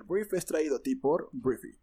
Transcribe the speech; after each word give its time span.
El 0.00 0.06
brief 0.06 0.32
es 0.32 0.46
traído 0.46 0.76
a 0.76 0.82
ti 0.82 0.94
por 0.96 1.28
Briefy. 1.30 1.76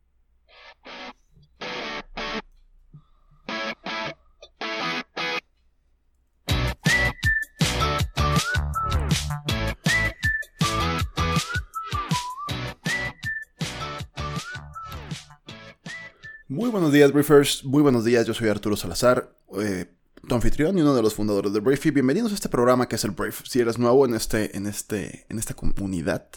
Muy 16.47 16.71
buenos 16.71 16.91
días, 16.91 17.13
Briefers. 17.13 17.63
Muy 17.65 17.83
buenos 17.83 18.03
días. 18.03 18.25
Yo 18.25 18.33
soy 18.33 18.49
Arturo 18.49 18.75
Salazar, 18.75 19.37
eh, 19.61 19.85
tu 20.27 20.35
anfitrión 20.35 20.77
y 20.77 20.81
uno 20.81 20.93
de 20.93 21.01
los 21.01 21.13
fundadores 21.13 21.53
de 21.53 21.61
Briefy. 21.61 21.91
Bienvenidos 21.91 22.33
a 22.33 22.35
este 22.35 22.49
programa 22.49 22.87
que 22.89 22.97
es 22.97 23.03
el 23.05 23.11
Brief. 23.11 23.43
Si 23.45 23.61
eres 23.61 23.79
nuevo 23.79 24.05
en, 24.05 24.13
este, 24.13 24.57
en, 24.57 24.67
este, 24.67 25.25
en 25.29 25.39
esta 25.39 25.53
comunidad, 25.53 26.27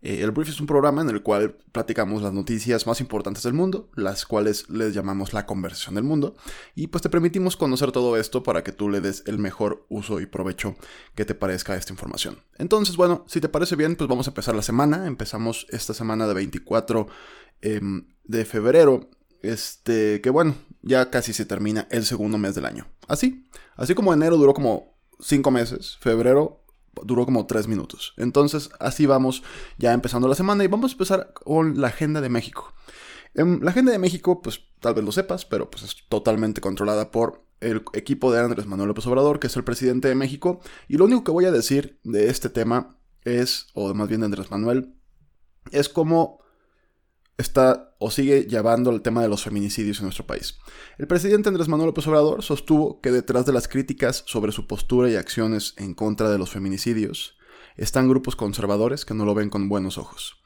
eh, 0.00 0.22
el 0.22 0.30
Brief 0.30 0.48
es 0.48 0.60
un 0.60 0.66
programa 0.66 1.02
en 1.02 1.10
el 1.10 1.22
cual 1.22 1.58
platicamos 1.70 2.22
las 2.22 2.32
noticias 2.32 2.86
más 2.86 3.02
importantes 3.02 3.42
del 3.42 3.52
mundo, 3.52 3.90
las 3.96 4.24
cuales 4.24 4.70
les 4.70 4.94
llamamos 4.94 5.34
la 5.34 5.44
conversación 5.44 5.94
del 5.94 6.04
mundo, 6.04 6.34
y 6.74 6.86
pues 6.86 7.02
te 7.02 7.10
permitimos 7.10 7.58
conocer 7.58 7.92
todo 7.92 8.16
esto 8.16 8.42
para 8.42 8.64
que 8.64 8.72
tú 8.72 8.88
le 8.88 9.02
des 9.02 9.22
el 9.26 9.38
mejor 9.38 9.84
uso 9.90 10.20
y 10.20 10.26
provecho 10.26 10.76
que 11.14 11.26
te 11.26 11.34
parezca 11.34 11.76
esta 11.76 11.92
información. 11.92 12.38
Entonces, 12.56 12.96
bueno, 12.96 13.24
si 13.28 13.42
te 13.42 13.50
parece 13.50 13.76
bien, 13.76 13.96
pues 13.96 14.08
vamos 14.08 14.26
a 14.26 14.30
empezar 14.30 14.54
la 14.54 14.62
semana. 14.62 15.06
Empezamos 15.06 15.66
esta 15.68 15.92
semana 15.92 16.26
de 16.26 16.32
24 16.32 17.08
em, 17.60 18.06
de 18.24 18.44
febrero 18.46 19.10
este, 19.44 20.20
que 20.20 20.30
bueno, 20.30 20.54
ya 20.82 21.10
casi 21.10 21.32
se 21.32 21.46
termina 21.46 21.86
el 21.90 22.04
segundo 22.04 22.38
mes 22.38 22.54
del 22.54 22.66
año. 22.66 22.86
Así, 23.08 23.46
así 23.76 23.94
como 23.94 24.12
enero 24.12 24.36
duró 24.36 24.54
como 24.54 24.98
cinco 25.20 25.50
meses, 25.50 25.98
febrero 26.00 26.64
duró 27.02 27.24
como 27.24 27.46
tres 27.46 27.66
minutos. 27.66 28.14
Entonces, 28.16 28.70
así 28.78 29.06
vamos 29.06 29.42
ya 29.78 29.92
empezando 29.92 30.28
la 30.28 30.34
semana 30.34 30.64
y 30.64 30.68
vamos 30.68 30.92
a 30.92 30.94
empezar 30.94 31.32
con 31.32 31.80
la 31.80 31.88
agenda 31.88 32.20
de 32.20 32.28
México. 32.28 32.72
Em, 33.34 33.60
la 33.62 33.70
agenda 33.70 33.92
de 33.92 33.98
México, 33.98 34.42
pues 34.42 34.60
tal 34.80 34.94
vez 34.94 35.04
lo 35.04 35.12
sepas, 35.12 35.44
pero 35.44 35.70
pues 35.70 35.82
es 35.82 35.96
totalmente 36.08 36.60
controlada 36.60 37.10
por 37.10 37.44
el 37.60 37.82
equipo 37.94 38.32
de 38.32 38.40
Andrés 38.40 38.66
Manuel 38.66 38.88
López 38.88 39.06
Obrador, 39.06 39.40
que 39.40 39.48
es 39.48 39.56
el 39.56 39.64
presidente 39.64 40.08
de 40.08 40.14
México. 40.14 40.60
Y 40.88 40.96
lo 40.96 41.06
único 41.06 41.24
que 41.24 41.32
voy 41.32 41.46
a 41.46 41.52
decir 41.52 41.98
de 42.04 42.28
este 42.28 42.48
tema 42.48 42.98
es, 43.22 43.66
o 43.74 43.92
más 43.94 44.08
bien 44.08 44.20
de 44.20 44.26
Andrés 44.26 44.50
Manuel, 44.50 44.94
es 45.72 45.88
como 45.88 46.43
está 47.38 47.94
o 47.98 48.10
sigue 48.10 48.46
llevando 48.46 48.90
el 48.90 49.02
tema 49.02 49.22
de 49.22 49.28
los 49.28 49.42
feminicidios 49.42 49.98
en 49.98 50.04
nuestro 50.04 50.26
país. 50.26 50.58
El 50.98 51.06
presidente 51.06 51.48
Andrés 51.48 51.68
Manuel 51.68 51.88
López 51.88 52.06
Obrador 52.06 52.42
sostuvo 52.42 53.00
que 53.00 53.10
detrás 53.10 53.46
de 53.46 53.52
las 53.52 53.68
críticas 53.68 54.22
sobre 54.26 54.52
su 54.52 54.66
postura 54.66 55.10
y 55.10 55.16
acciones 55.16 55.74
en 55.76 55.94
contra 55.94 56.30
de 56.30 56.38
los 56.38 56.50
feminicidios 56.50 57.36
están 57.76 58.08
grupos 58.08 58.36
conservadores 58.36 59.04
que 59.04 59.14
no 59.14 59.24
lo 59.24 59.34
ven 59.34 59.50
con 59.50 59.68
buenos 59.68 59.98
ojos. 59.98 60.36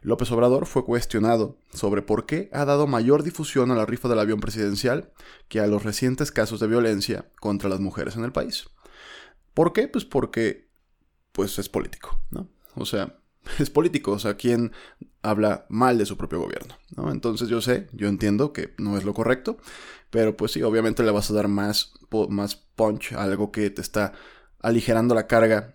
López 0.00 0.30
Obrador 0.30 0.66
fue 0.66 0.84
cuestionado 0.84 1.58
sobre 1.72 2.02
por 2.02 2.24
qué 2.24 2.48
ha 2.52 2.64
dado 2.64 2.86
mayor 2.86 3.24
difusión 3.24 3.72
a 3.72 3.74
la 3.74 3.86
rifa 3.86 4.08
del 4.08 4.20
avión 4.20 4.38
presidencial 4.38 5.12
que 5.48 5.58
a 5.60 5.66
los 5.66 5.82
recientes 5.82 6.30
casos 6.30 6.60
de 6.60 6.68
violencia 6.68 7.30
contra 7.40 7.68
las 7.68 7.80
mujeres 7.80 8.16
en 8.16 8.24
el 8.24 8.32
país. 8.32 8.68
¿Por 9.54 9.72
qué? 9.72 9.88
Pues 9.88 10.04
porque 10.04 10.68
pues 11.32 11.58
es 11.58 11.68
político, 11.68 12.20
¿no? 12.30 12.48
O 12.76 12.86
sea, 12.86 13.18
es 13.58 13.70
político, 13.70 14.12
o 14.12 14.18
sea, 14.18 14.36
quien 14.36 14.72
habla 15.28 15.66
mal 15.68 15.98
de 15.98 16.06
su 16.06 16.16
propio 16.16 16.40
gobierno, 16.40 16.74
¿no? 16.96 17.10
Entonces 17.10 17.48
yo 17.48 17.60
sé, 17.60 17.88
yo 17.92 18.08
entiendo 18.08 18.52
que 18.52 18.74
no 18.78 18.96
es 18.96 19.04
lo 19.04 19.14
correcto, 19.14 19.58
pero 20.10 20.36
pues 20.36 20.52
sí, 20.52 20.62
obviamente 20.62 21.02
le 21.02 21.10
vas 21.10 21.30
a 21.30 21.34
dar 21.34 21.48
más, 21.48 21.92
más 22.28 22.56
punch 22.56 23.12
a 23.12 23.22
algo 23.22 23.52
que 23.52 23.70
te 23.70 23.82
está 23.82 24.12
aligerando 24.60 25.14
la 25.14 25.26
carga, 25.26 25.74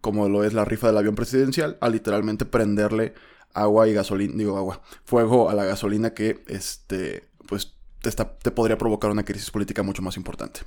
como 0.00 0.28
lo 0.28 0.44
es 0.44 0.54
la 0.54 0.64
rifa 0.64 0.86
del 0.86 0.98
avión 0.98 1.14
presidencial, 1.14 1.78
a 1.80 1.88
literalmente 1.88 2.44
prenderle 2.44 3.14
agua 3.54 3.88
y 3.88 3.94
gasolina, 3.94 4.34
digo 4.36 4.56
agua, 4.56 4.82
fuego 5.04 5.50
a 5.50 5.54
la 5.54 5.64
gasolina 5.64 6.14
que, 6.14 6.44
este, 6.46 7.28
pues 7.48 7.74
te, 8.02 8.08
está, 8.08 8.36
te 8.38 8.50
podría 8.50 8.78
provocar 8.78 9.10
una 9.10 9.24
crisis 9.24 9.50
política 9.50 9.82
mucho 9.82 10.02
más 10.02 10.16
importante. 10.16 10.60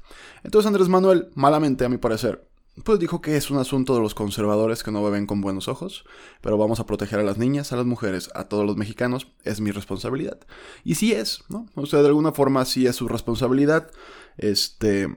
Entonces 0.44 0.68
Andrés 0.68 0.90
Manuel, 0.90 1.30
malamente 1.36 1.86
a 1.86 1.90
mi 1.90 1.98
parecer, 1.98 2.49
pues 2.84 3.00
dijo 3.00 3.22
que 3.22 3.38
es 3.38 3.50
un 3.52 3.58
asunto 3.58 3.96
de 3.96 4.02
los 4.02 4.16
conservadores 4.16 4.84
que 4.84 4.92
no 4.92 5.02
me 5.02 5.10
ven 5.10 5.26
con 5.26 5.42
buenos 5.42 5.68
ojos, 5.68 6.06
pero 6.42 6.58
vamos 6.58 6.80
a 6.80 6.86
proteger 6.86 7.20
a 7.20 7.24
las 7.24 7.38
niñas, 7.38 7.72
a 7.72 7.78
las 7.78 7.86
mujeres, 7.86 8.30
a 8.36 8.46
todos 8.46 8.66
los 8.66 8.78
mexicanos, 8.78 9.28
es 9.44 9.62
mi 9.62 9.72
responsabilidad. 9.72 10.40
Y 10.84 10.96
sí 10.96 11.14
es, 11.14 11.44
¿no? 11.50 11.68
O 11.76 11.86
sea, 11.86 12.02
de 12.02 12.08
alguna 12.08 12.32
forma 12.32 12.66
sí 12.66 12.86
es 12.88 12.96
su 12.96 13.08
responsabilidad. 13.08 13.92
Este... 14.38 15.08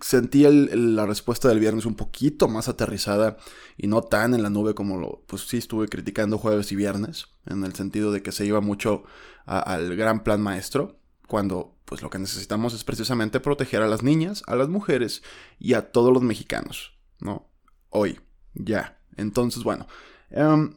Sentí 0.00 0.42
la 0.42 1.06
respuesta 1.06 1.48
del 1.48 1.60
viernes 1.60 1.86
un 1.86 1.94
poquito 1.94 2.46
más 2.46 2.68
aterrizada 2.68 3.38
y 3.78 3.86
no 3.86 4.02
tan 4.02 4.34
en 4.34 4.42
la 4.42 4.50
nube 4.50 4.74
como 4.74 4.98
lo, 4.98 5.22
pues 5.26 5.48
sí 5.48 5.56
estuve 5.56 5.88
criticando 5.88 6.36
jueves 6.36 6.72
y 6.72 6.76
viernes, 6.76 7.28
en 7.46 7.64
el 7.64 7.74
sentido 7.74 8.12
de 8.12 8.20
que 8.20 8.30
se 8.30 8.44
iba 8.44 8.60
mucho 8.60 9.04
al 9.46 9.96
gran 9.96 10.22
plan 10.22 10.42
maestro, 10.42 11.00
cuando 11.26 11.78
pues 11.94 12.02
lo 12.02 12.10
que 12.10 12.18
necesitamos 12.18 12.74
es 12.74 12.82
precisamente 12.82 13.38
proteger 13.38 13.80
a 13.80 13.86
las 13.86 14.02
niñas, 14.02 14.42
a 14.48 14.56
las 14.56 14.68
mujeres 14.68 15.22
y 15.60 15.74
a 15.74 15.92
todos 15.92 16.12
los 16.12 16.24
mexicanos, 16.24 16.98
¿no? 17.20 17.46
Hoy, 17.88 18.18
ya. 18.52 18.98
Entonces, 19.16 19.62
bueno, 19.62 19.86
em, 20.30 20.74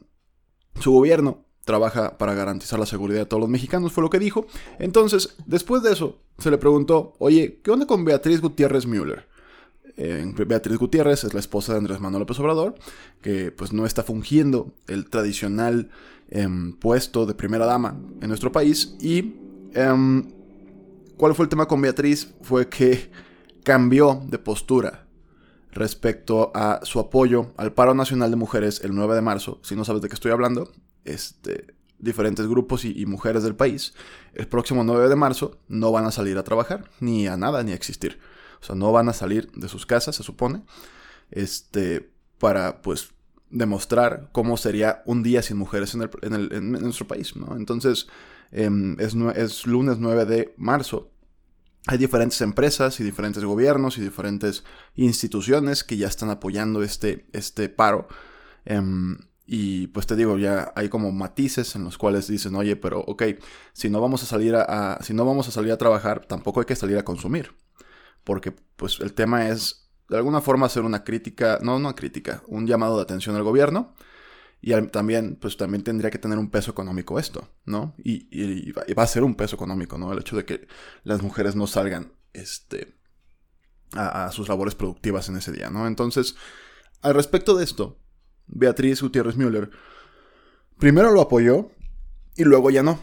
su 0.78 0.92
gobierno 0.92 1.44
trabaja 1.64 2.18
para 2.18 2.34
garantizar 2.34 2.78
la 2.78 2.86
seguridad 2.86 3.18
de 3.18 3.26
todos 3.26 3.40
los 3.40 3.50
mexicanos, 3.50 3.90
fue 3.90 4.04
lo 4.04 4.10
que 4.10 4.20
dijo. 4.20 4.46
Entonces, 4.78 5.34
después 5.44 5.82
de 5.82 5.92
eso, 5.92 6.20
se 6.38 6.52
le 6.52 6.58
preguntó, 6.58 7.14
oye, 7.18 7.60
¿qué 7.64 7.72
onda 7.72 7.86
con 7.86 8.04
Beatriz 8.04 8.40
Gutiérrez 8.40 8.86
Müller? 8.86 9.26
Eh, 9.96 10.24
Beatriz 10.46 10.78
Gutiérrez 10.78 11.24
es 11.24 11.34
la 11.34 11.40
esposa 11.40 11.72
de 11.72 11.78
Andrés 11.78 11.98
Manuel 11.98 12.20
López 12.20 12.38
Obrador, 12.38 12.76
que 13.22 13.50
pues 13.50 13.72
no 13.72 13.86
está 13.86 14.04
fungiendo 14.04 14.72
el 14.86 15.10
tradicional 15.10 15.90
em, 16.30 16.74
puesto 16.74 17.26
de 17.26 17.34
primera 17.34 17.66
dama 17.66 18.00
en 18.20 18.28
nuestro 18.28 18.52
país 18.52 18.94
y 19.00 19.34
em, 19.74 20.37
¿Cuál 21.18 21.34
fue 21.34 21.46
el 21.46 21.48
tema 21.48 21.66
con 21.66 21.82
Beatriz? 21.82 22.32
Fue 22.42 22.68
que 22.68 23.10
cambió 23.64 24.22
de 24.28 24.38
postura 24.38 25.08
respecto 25.72 26.52
a 26.54 26.78
su 26.84 27.00
apoyo 27.00 27.52
al 27.56 27.72
paro 27.72 27.92
nacional 27.92 28.30
de 28.30 28.36
mujeres 28.36 28.80
el 28.84 28.94
9 28.94 29.16
de 29.16 29.20
marzo. 29.20 29.58
Si 29.64 29.74
no 29.74 29.84
sabes 29.84 30.00
de 30.00 30.08
qué 30.08 30.14
estoy 30.14 30.30
hablando, 30.30 30.72
este, 31.04 31.74
diferentes 31.98 32.46
grupos 32.46 32.84
y, 32.84 33.04
mujeres 33.04 33.42
del 33.42 33.56
país, 33.56 33.94
el 34.32 34.46
próximo 34.46 34.84
9 34.84 35.08
de 35.08 35.16
marzo 35.16 35.58
no 35.66 35.90
van 35.90 36.06
a 36.06 36.12
salir 36.12 36.38
a 36.38 36.44
trabajar, 36.44 36.88
ni 37.00 37.26
a 37.26 37.36
nada, 37.36 37.64
ni 37.64 37.72
a 37.72 37.74
existir. 37.74 38.20
O 38.62 38.64
sea, 38.64 38.76
no 38.76 38.92
van 38.92 39.08
a 39.08 39.12
salir 39.12 39.50
de 39.56 39.68
sus 39.68 39.86
casas, 39.86 40.14
se 40.14 40.22
supone, 40.22 40.62
este, 41.32 42.12
para, 42.38 42.80
pues, 42.80 43.10
demostrar 43.50 44.28
cómo 44.30 44.56
sería 44.56 45.02
un 45.04 45.24
día 45.24 45.42
sin 45.42 45.56
mujeres 45.56 45.94
en, 45.94 46.02
en 46.32 46.70
nuestro 46.70 47.08
país, 47.08 47.34
¿no? 47.34 47.56
Entonces, 47.56 48.06
Em, 48.50 48.96
es, 48.98 49.14
lunes 49.66 49.98
9 49.98 50.24
de 50.24 50.54
marzo. 50.56 51.10
Hay 51.86 51.98
diferentes 51.98 52.40
empresas 52.40 53.00
y 53.00 53.04
diferentes 53.04 53.44
gobiernos 53.44 53.98
y 53.98 54.02
diferentes 54.02 54.64
instituciones 54.94 55.84
que 55.84 55.96
ya 55.96 56.08
están 56.08 56.30
apoyando 56.30 56.82
este, 56.82 57.26
este 57.32 57.68
paro. 57.68 58.08
Em, 58.64 59.18
y 59.46 59.86
pues 59.88 60.06
te 60.06 60.16
digo, 60.16 60.36
ya 60.36 60.72
hay 60.76 60.88
como 60.90 61.10
matices 61.12 61.74
en 61.74 61.84
los 61.84 61.96
cuales 61.96 62.28
dicen, 62.28 62.54
oye, 62.54 62.76
pero 62.76 63.00
ok, 63.00 63.22
si 63.72 63.88
no 63.88 64.00
vamos 64.00 64.22
a 64.22 64.26
salir 64.26 64.54
a, 64.54 64.98
si 65.02 65.14
no 65.14 65.24
vamos 65.24 65.48
a 65.48 65.50
salir 65.50 65.72
a 65.72 65.78
trabajar, 65.78 66.26
tampoco 66.26 66.60
hay 66.60 66.66
que 66.66 66.76
salir 66.76 66.98
a 66.98 67.04
consumir. 67.04 67.54
Porque 68.24 68.52
pues 68.52 69.00
el 69.00 69.14
tema 69.14 69.48
es, 69.48 69.90
de 70.10 70.18
alguna 70.18 70.42
forma, 70.42 70.66
hacer 70.66 70.82
una 70.82 71.04
crítica, 71.04 71.58
no 71.62 71.76
una 71.76 71.94
crítica, 71.94 72.42
un 72.46 72.66
llamado 72.66 72.96
de 72.96 73.02
atención 73.02 73.36
al 73.36 73.42
gobierno 73.42 73.94
y 74.60 74.72
también, 74.88 75.36
pues 75.36 75.56
también 75.56 75.84
tendría 75.84 76.10
que 76.10 76.18
tener 76.18 76.38
un 76.38 76.50
peso 76.50 76.70
económico 76.70 77.18
esto, 77.18 77.48
¿no? 77.64 77.94
Y, 77.98 78.72
va 78.72 79.02
a 79.04 79.06
ser 79.06 79.22
un 79.22 79.36
peso 79.36 79.54
económico, 79.54 79.98
¿no? 79.98 80.12
El 80.12 80.18
hecho 80.18 80.36
de 80.36 80.44
que 80.44 80.66
las 81.04 81.22
mujeres 81.22 81.54
no 81.54 81.66
salgan, 81.66 82.12
este, 82.32 82.96
a, 83.92 84.30
sus 84.32 84.48
labores 84.48 84.74
productivas 84.74 85.28
en 85.28 85.36
ese 85.36 85.52
día, 85.52 85.70
¿no? 85.70 85.86
Entonces, 85.86 86.34
al 87.02 87.14
respecto 87.14 87.56
de 87.56 87.64
esto, 87.64 88.00
Beatriz 88.48 89.00
Gutiérrez 89.00 89.36
Müller 89.36 89.70
primero 90.78 91.12
lo 91.12 91.20
apoyó 91.20 91.70
y 92.36 92.44
luego 92.44 92.70
ya 92.70 92.82
no. 92.82 93.00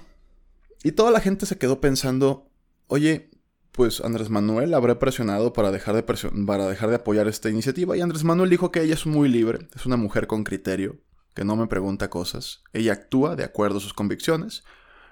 Y 0.83 0.91
toda 0.91 1.11
la 1.11 1.21
gente 1.21 1.45
se 1.45 1.57
quedó 1.57 1.79
pensando, 1.79 2.51
oye, 2.87 3.31
pues 3.71 4.01
Andrés 4.01 4.29
Manuel 4.29 4.73
habrá 4.73 4.99
presionado 4.99 5.53
para 5.53 5.71
dejar, 5.71 5.95
de 5.95 6.03
para 6.03 6.67
dejar 6.67 6.89
de 6.89 6.95
apoyar 6.95 7.27
esta 7.27 7.49
iniciativa 7.49 7.95
y 7.95 8.01
Andrés 8.01 8.23
Manuel 8.23 8.49
dijo 8.49 8.71
que 8.71 8.81
ella 8.81 8.93
es 8.93 9.05
muy 9.05 9.29
libre, 9.29 9.67
es 9.75 9.85
una 9.85 9.97
mujer 9.97 10.27
con 10.27 10.43
criterio 10.43 10.99
que 11.35 11.45
no 11.45 11.55
me 11.55 11.67
pregunta 11.67 12.09
cosas, 12.09 12.63
ella 12.73 12.93
actúa 12.93 13.35
de 13.35 13.43
acuerdo 13.43 13.77
a 13.77 13.81
sus 13.81 13.93
convicciones. 13.93 14.63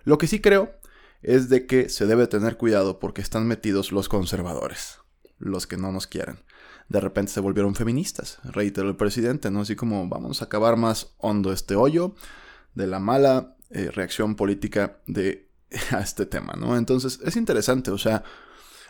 Lo 0.05 0.17
que 0.17 0.27
sí 0.27 0.39
creo 0.39 0.73
es 1.21 1.49
de 1.49 1.67
que 1.67 1.89
se 1.89 2.05
debe 2.05 2.27
tener 2.27 2.57
cuidado 2.57 2.97
porque 2.99 3.21
están 3.21 3.45
metidos 3.45 3.91
los 3.91 4.09
conservadores, 4.09 4.99
los 5.37 5.67
que 5.67 5.77
no 5.77 5.91
nos 5.91 6.07
quieren. 6.07 6.39
De 6.87 7.01
repente 7.01 7.31
se 7.31 7.41
volvieron 7.41 7.75
feministas, 7.75 8.39
reiteró 8.43 8.89
el 8.89 8.95
presidente, 8.95 9.51
¿no? 9.51 9.61
Así 9.61 9.75
como 9.75 10.07
vamos 10.07 10.41
a 10.41 10.45
acabar 10.45 10.77
más 10.77 11.13
hondo 11.17 11.51
este 11.51 11.75
hoyo 11.75 12.15
de 12.73 12.87
la 12.87 12.99
mala 12.99 13.55
eh, 13.69 13.91
reacción 13.91 14.35
política 14.35 14.99
de 15.07 15.49
a 15.91 15.99
este 15.99 16.25
tema, 16.25 16.53
¿no? 16.53 16.77
Entonces 16.77 17.19
es 17.23 17.35
interesante, 17.35 17.91
o 17.91 17.97
sea, 17.97 18.23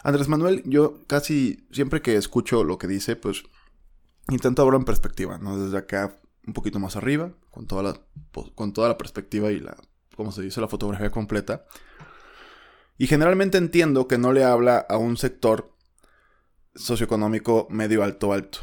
Andrés 0.03 0.27
Manuel, 0.27 0.61
yo 0.65 0.99
casi 1.07 1.65
siempre 1.71 2.01
que 2.01 2.15
escucho 2.15 2.63
lo 2.63 2.77
que 2.77 2.87
dice, 2.87 3.15
pues 3.15 3.43
intento 4.29 4.65
verlo 4.65 4.77
en 4.77 4.85
perspectiva, 4.85 5.37
¿no? 5.39 5.57
Desde 5.57 5.77
acá 5.77 6.19
un 6.45 6.53
poquito 6.53 6.79
más 6.79 6.95
arriba, 6.95 7.31
con 7.51 7.67
toda 7.67 7.83
la, 7.83 7.99
con 8.55 8.73
toda 8.73 8.89
la 8.89 8.97
perspectiva 8.97 9.51
y 9.51 9.59
la, 9.59 9.77
¿cómo 10.15 10.31
se 10.31 10.41
dice?, 10.41 10.61
la 10.61 10.67
fotografía 10.67 11.09
completa. 11.09 11.65
Y 12.97 13.07
generalmente 13.07 13.57
entiendo 13.57 14.07
que 14.07 14.17
no 14.17 14.33
le 14.33 14.43
habla 14.43 14.77
a 14.77 14.97
un 14.97 15.17
sector 15.17 15.73
socioeconómico 16.75 17.67
medio 17.69 18.03
alto 18.03 18.33
alto, 18.33 18.59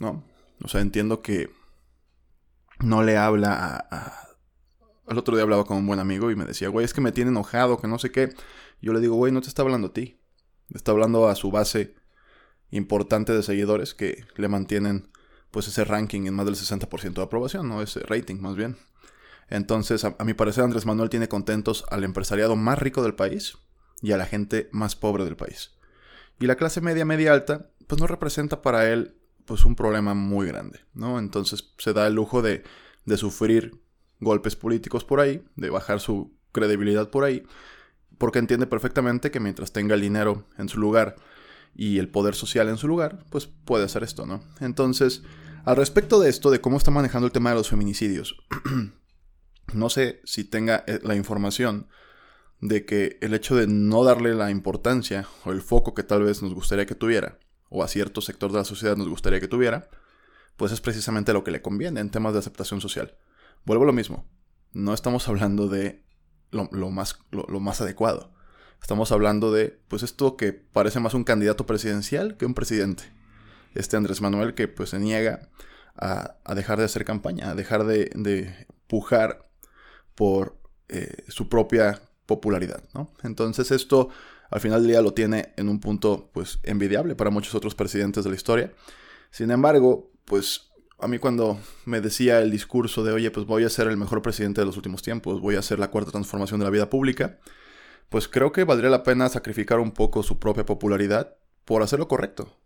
¿no? 0.00 0.24
O 0.62 0.68
sea, 0.68 0.80
entiendo 0.80 1.22
que 1.22 1.50
no 2.80 3.02
le 3.02 3.16
habla 3.16 3.86
a, 3.90 4.28
El 5.08 5.18
otro 5.18 5.34
día 5.34 5.42
hablaba 5.42 5.64
con 5.64 5.78
un 5.78 5.86
buen 5.86 6.00
amigo 6.00 6.30
y 6.30 6.36
me 6.36 6.44
decía, 6.44 6.68
güey, 6.68 6.84
es 6.84 6.94
que 6.94 7.00
me 7.00 7.12
tiene 7.12 7.30
enojado, 7.30 7.78
que 7.78 7.88
no 7.88 7.98
sé 7.98 8.10
qué. 8.10 8.34
yo 8.80 8.92
le 8.92 9.00
digo, 9.00 9.16
güey, 9.16 9.32
no 9.32 9.40
te 9.40 9.48
está 9.48 9.62
hablando 9.62 9.88
a 9.88 9.92
ti. 9.92 10.20
Está 10.70 10.92
hablando 10.92 11.28
a 11.28 11.34
su 11.34 11.50
base 11.50 11.94
importante 12.70 13.32
de 13.32 13.42
seguidores 13.42 13.94
que 13.94 14.24
le 14.36 14.48
mantienen 14.48 15.10
pues 15.54 15.68
ese 15.68 15.84
ranking 15.84 16.26
en 16.26 16.34
más 16.34 16.46
del 16.46 16.56
60% 16.56 17.14
de 17.14 17.22
aprobación, 17.22 17.68
¿no? 17.68 17.80
Ese 17.80 18.00
rating 18.00 18.40
más 18.40 18.56
bien. 18.56 18.76
Entonces, 19.48 20.04
a, 20.04 20.16
mi 20.24 20.34
parecer, 20.34 20.64
Andrés 20.64 20.84
Manuel 20.84 21.10
tiene 21.10 21.28
contentos 21.28 21.84
al 21.90 22.02
empresariado 22.02 22.56
más 22.56 22.76
rico 22.80 23.04
del 23.04 23.14
país 23.14 23.56
y 24.02 24.10
a 24.10 24.16
la 24.16 24.26
gente 24.26 24.68
más 24.72 24.96
pobre 24.96 25.24
del 25.24 25.36
país. 25.36 25.70
Y 26.40 26.48
la 26.48 26.56
clase 26.56 26.80
media, 26.80 27.04
media 27.04 27.32
alta, 27.32 27.70
pues 27.86 28.00
no 28.00 28.08
representa 28.08 28.62
para 28.62 28.90
él 28.90 29.14
pues 29.44 29.64
un 29.64 29.76
problema 29.76 30.12
muy 30.12 30.48
grande, 30.48 30.80
¿no? 30.92 31.20
Entonces 31.20 31.72
se 31.78 31.92
da 31.92 32.08
el 32.08 32.14
lujo 32.14 32.42
de, 32.42 32.64
de 33.04 33.16
sufrir 33.16 33.80
golpes 34.18 34.56
políticos 34.56 35.04
por 35.04 35.20
ahí, 35.20 35.44
de 35.54 35.70
bajar 35.70 36.00
su 36.00 36.36
credibilidad 36.50 37.10
por 37.10 37.22
ahí, 37.22 37.46
porque 38.18 38.40
entiende 38.40 38.66
perfectamente 38.66 39.30
que 39.30 39.38
mientras 39.38 39.70
tenga 39.70 39.94
el 39.94 40.00
dinero 40.00 40.48
en 40.58 40.68
su 40.68 40.80
lugar 40.80 41.14
y 41.76 41.98
el 41.98 42.08
poder 42.08 42.34
social 42.34 42.68
en 42.68 42.76
su 42.76 42.88
lugar, 42.88 43.24
pues 43.30 43.46
puede 43.46 43.84
hacer 43.84 44.02
esto, 44.02 44.26
¿no? 44.26 44.42
Entonces, 44.58 45.22
al 45.64 45.76
respecto 45.76 46.20
de 46.20 46.28
esto, 46.28 46.50
de 46.50 46.60
cómo 46.60 46.76
está 46.76 46.90
manejando 46.90 47.26
el 47.26 47.32
tema 47.32 47.50
de 47.50 47.56
los 47.56 47.70
feminicidios, 47.70 48.36
no 49.72 49.88
sé 49.88 50.20
si 50.24 50.44
tenga 50.44 50.84
eh, 50.86 51.00
la 51.02 51.14
información 51.14 51.88
de 52.60 52.84
que 52.84 53.18
el 53.20 53.34
hecho 53.34 53.56
de 53.56 53.66
no 53.66 54.04
darle 54.04 54.34
la 54.34 54.50
importancia 54.50 55.26
o 55.44 55.52
el 55.52 55.62
foco 55.62 55.94
que 55.94 56.02
tal 56.02 56.22
vez 56.22 56.42
nos 56.42 56.54
gustaría 56.54 56.86
que 56.86 56.94
tuviera, 56.94 57.38
o 57.70 57.82
a 57.82 57.88
cierto 57.88 58.20
sector 58.20 58.52
de 58.52 58.58
la 58.58 58.64
sociedad 58.64 58.96
nos 58.96 59.08
gustaría 59.08 59.40
que 59.40 59.48
tuviera, 59.48 59.88
pues 60.56 60.70
es 60.70 60.80
precisamente 60.80 61.32
lo 61.32 61.44
que 61.44 61.50
le 61.50 61.62
conviene 61.62 62.00
en 62.00 62.10
temas 62.10 62.32
de 62.34 62.38
aceptación 62.40 62.80
social. 62.80 63.16
Vuelvo 63.64 63.84
a 63.84 63.86
lo 63.86 63.92
mismo, 63.92 64.28
no 64.72 64.92
estamos 64.92 65.28
hablando 65.28 65.68
de 65.68 66.04
lo, 66.50 66.68
lo 66.72 66.90
más 66.90 67.80
adecuado. 67.80 68.32
Estamos 68.80 69.12
hablando 69.12 69.50
de, 69.50 69.80
pues 69.88 70.02
esto 70.02 70.36
que 70.36 70.52
parece 70.52 71.00
más 71.00 71.14
un 71.14 71.24
candidato 71.24 71.64
presidencial 71.64 72.36
que 72.36 72.44
un 72.44 72.54
presidente 72.54 73.04
este 73.74 73.96
Andrés 73.96 74.20
Manuel 74.20 74.54
que 74.54 74.68
pues 74.68 74.90
se 74.90 74.98
niega 74.98 75.48
a, 75.96 76.36
dejar 76.54 76.78
de 76.78 76.84
hacer 76.84 77.04
campaña, 77.04 77.50
a 77.50 77.54
dejar 77.54 77.84
de, 77.84 78.66
pujar 78.86 79.48
por 80.14 80.56
eh, 80.88 81.24
su 81.28 81.48
propia 81.48 82.00
popularidad, 82.26 82.82
¿no? 82.94 83.10
Entonces 83.22 83.70
esto 83.70 84.10
al 84.50 84.60
final 84.60 84.82
del 84.82 84.90
día 84.90 85.02
lo 85.02 85.14
tiene 85.14 85.52
en 85.56 85.68
un 85.68 85.80
punto 85.80 86.30
pues 86.32 86.58
envidiable 86.62 87.16
para 87.16 87.30
muchos 87.30 87.54
otros 87.54 87.74
presidentes 87.74 88.24
de 88.24 88.30
la 88.30 88.36
historia. 88.36 88.72
Sin 89.30 89.50
embargo, 89.50 90.12
pues 90.24 90.70
a 90.98 91.08
mí 91.08 91.18
cuando 91.18 91.58
me 91.84 92.00
decía 92.00 92.40
el 92.40 92.50
discurso 92.50 93.02
de, 93.02 93.12
oye, 93.12 93.30
pues 93.30 93.46
voy 93.46 93.64
a 93.64 93.68
ser 93.68 93.88
el 93.88 93.96
mejor 93.96 94.22
presidente 94.22 94.60
de 94.60 94.66
los 94.66 94.76
últimos 94.76 95.02
tiempos, 95.02 95.40
voy 95.40 95.56
a 95.56 95.58
hacer 95.58 95.78
la 95.78 95.90
cuarta 95.90 96.12
transformación 96.12 96.60
de 96.60 96.64
la 96.64 96.70
vida 96.70 96.88
pública, 96.88 97.38
pues 98.08 98.28
creo 98.28 98.52
que 98.52 98.64
valdría 98.64 98.90
la 98.90 99.02
pena 99.02 99.28
sacrificar 99.28 99.80
un 99.80 99.92
poco 99.92 100.22
su 100.22 100.38
propia 100.38 100.64
popularidad 100.64 101.36
por 101.64 101.82
hacer 101.82 101.98
lo 101.98 102.08
correcto, 102.08 102.56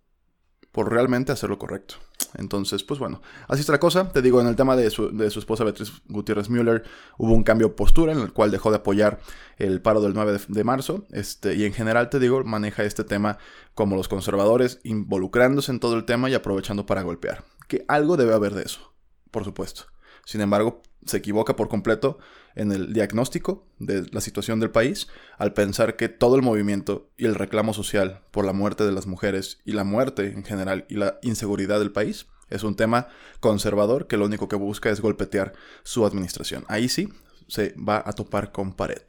por 0.79 0.93
realmente 0.93 1.33
hacer 1.33 1.51
lo 1.51 1.59
correcto. 1.59 1.97
Entonces, 2.35 2.85
pues 2.85 3.01
bueno, 3.01 3.21
así 3.49 3.63
está 3.63 3.73
la 3.73 3.81
cosa. 3.81 4.13
Te 4.13 4.23
digo, 4.23 4.41
en 4.41 4.47
el 4.47 4.55
tema 4.55 4.77
de 4.77 4.91
su, 4.91 5.09
esposa 5.25 5.65
Beatriz 5.65 5.91
Gutiérrez 6.07 6.51
Müller 6.51 6.85
hubo 7.17 7.35
un 7.35 7.43
cambio 7.43 7.67
de 7.67 7.75
postura 7.75 8.13
en 8.13 8.21
el 8.21 8.33
cual 8.33 8.53
dejó 8.53 8.71
de 8.71 8.77
apoyar 8.77 9.19
el 9.57 9.83
paro 9.83 10.01
del 10.01 10.15
9 10.15 10.39
de, 10.47 10.63
marzo. 10.63 11.05
Este, 11.11 11.57
y 11.57 11.65
en 11.65 11.73
general, 11.73 12.11
te 12.11 12.21
digo, 12.21 12.45
maneja 12.45 12.85
este 12.85 13.03
tema 13.03 13.39
como 13.75 13.97
los 13.97 14.07
conservadores, 14.07 14.79
involucrándose 14.85 15.73
en 15.73 15.81
todo 15.81 15.97
el 15.97 16.05
tema 16.05 16.31
y 16.31 16.35
aprovechando 16.35 16.87
para 16.87 17.03
golpear. 17.03 17.43
Que 17.67 17.85
algo 17.89 18.17
debe 18.17 18.35
haber 18.35 18.55
de 18.55 18.63
eso, 18.63 18.95
por 19.33 19.43
supuesto. 19.43 19.87
Sin 20.25 20.43
embargo, 20.43 20.81
se 21.05 21.19
equivoca 21.19 21.56
por 21.56 21.69
completo 21.69 22.19
en 22.55 22.73
el 22.73 22.93
diagnóstico 22.93 23.67
de 23.79 24.06
la 24.11 24.21
situación 24.21 24.61
del 24.61 24.71
país 24.71 25.09
al 25.39 25.53
pensar 25.53 25.97
que 25.97 26.09
todo 26.09 26.37
el 26.37 26.43
movimiento 26.43 27.11
y 27.17 27.27
el 27.27 27.35
reclamo 27.35 27.73
social 27.73 28.23
por 28.31 28.45
la 28.45 28.53
muerte 28.53 28.85
de 28.85 28.93
las 28.93 29.06
mujeres 29.06 29.61
y 29.65 29.73
la 29.73 29.85
muerte 29.85 30.27
en 30.27 30.45
general 30.45 30.85
y 30.89 30.97
la 30.97 31.19
inseguridad 31.23 31.79
del 31.79 31.93
país 31.93 32.27
es 32.50 32.62
un 32.62 32.77
tema 32.77 33.09
conservador 33.41 34.06
que 34.06 34.17
lo 34.17 34.27
único 34.27 34.49
que 34.49 34.56
busca 34.56 34.91
es 34.91 35.00
golpetear 35.00 35.53
su 35.83 36.06
administración. 36.06 36.65
Ahí 36.69 36.89
sí 36.89 37.09
se 37.47 37.75
va 37.77 38.03
a 38.05 38.12
topar 38.12 38.53
con 38.53 38.73
pared. 38.73 39.03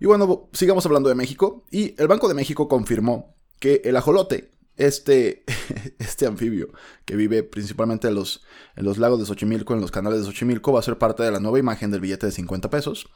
Y 0.00 0.06
bueno, 0.06 0.48
sigamos 0.52 0.84
hablando 0.86 1.08
de 1.08 1.14
México. 1.14 1.64
Y 1.70 2.00
el 2.00 2.08
Banco 2.08 2.28
de 2.28 2.34
México 2.34 2.68
confirmó 2.68 3.34
que 3.58 3.80
el 3.84 3.96
ajolote 3.96 4.50
este, 4.76 5.44
este 5.98 6.26
anfibio 6.26 6.68
que 7.04 7.16
vive 7.16 7.42
principalmente 7.42 8.08
en 8.08 8.14
los, 8.14 8.44
en 8.76 8.84
los 8.84 8.98
lagos 8.98 9.18
de 9.20 9.26
Xochimilco, 9.26 9.74
en 9.74 9.80
los 9.80 9.90
canales 9.90 10.20
de 10.20 10.26
Xochimilco, 10.26 10.72
va 10.72 10.80
a 10.80 10.82
ser 10.82 10.98
parte 10.98 11.22
de 11.22 11.30
la 11.30 11.40
nueva 11.40 11.58
imagen 11.58 11.90
del 11.90 12.00
billete 12.00 12.26
de 12.26 12.32
50 12.32 12.70
pesos. 12.70 13.06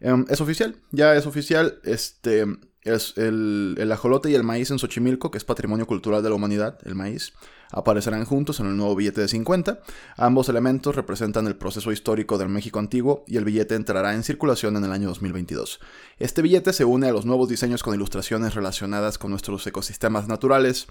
Em, 0.00 0.24
es 0.28 0.40
oficial, 0.40 0.76
ya 0.90 1.14
es 1.14 1.26
oficial. 1.26 1.80
Este 1.84 2.44
es 2.82 3.14
el, 3.16 3.76
el 3.78 3.92
ajolote 3.92 4.30
y 4.30 4.34
el 4.34 4.44
maíz 4.44 4.70
en 4.70 4.78
Xochimilco, 4.78 5.30
que 5.30 5.38
es 5.38 5.44
patrimonio 5.44 5.86
cultural 5.86 6.22
de 6.22 6.28
la 6.28 6.34
humanidad, 6.34 6.78
el 6.84 6.94
maíz 6.94 7.32
aparecerán 7.74 8.24
juntos 8.24 8.60
en 8.60 8.66
el 8.66 8.76
nuevo 8.76 8.94
billete 8.94 9.20
de 9.20 9.28
50. 9.28 9.80
Ambos 10.16 10.48
elementos 10.48 10.94
representan 10.94 11.46
el 11.46 11.56
proceso 11.56 11.90
histórico 11.90 12.38
del 12.38 12.48
México 12.48 12.78
antiguo 12.78 13.24
y 13.26 13.36
el 13.36 13.44
billete 13.44 13.74
entrará 13.74 14.14
en 14.14 14.22
circulación 14.22 14.76
en 14.76 14.84
el 14.84 14.92
año 14.92 15.08
2022. 15.08 15.80
Este 16.18 16.40
billete 16.40 16.72
se 16.72 16.84
une 16.84 17.08
a 17.08 17.12
los 17.12 17.26
nuevos 17.26 17.48
diseños 17.48 17.82
con 17.82 17.94
ilustraciones 17.94 18.54
relacionadas 18.54 19.18
con 19.18 19.30
nuestros 19.30 19.66
ecosistemas 19.66 20.28
naturales, 20.28 20.86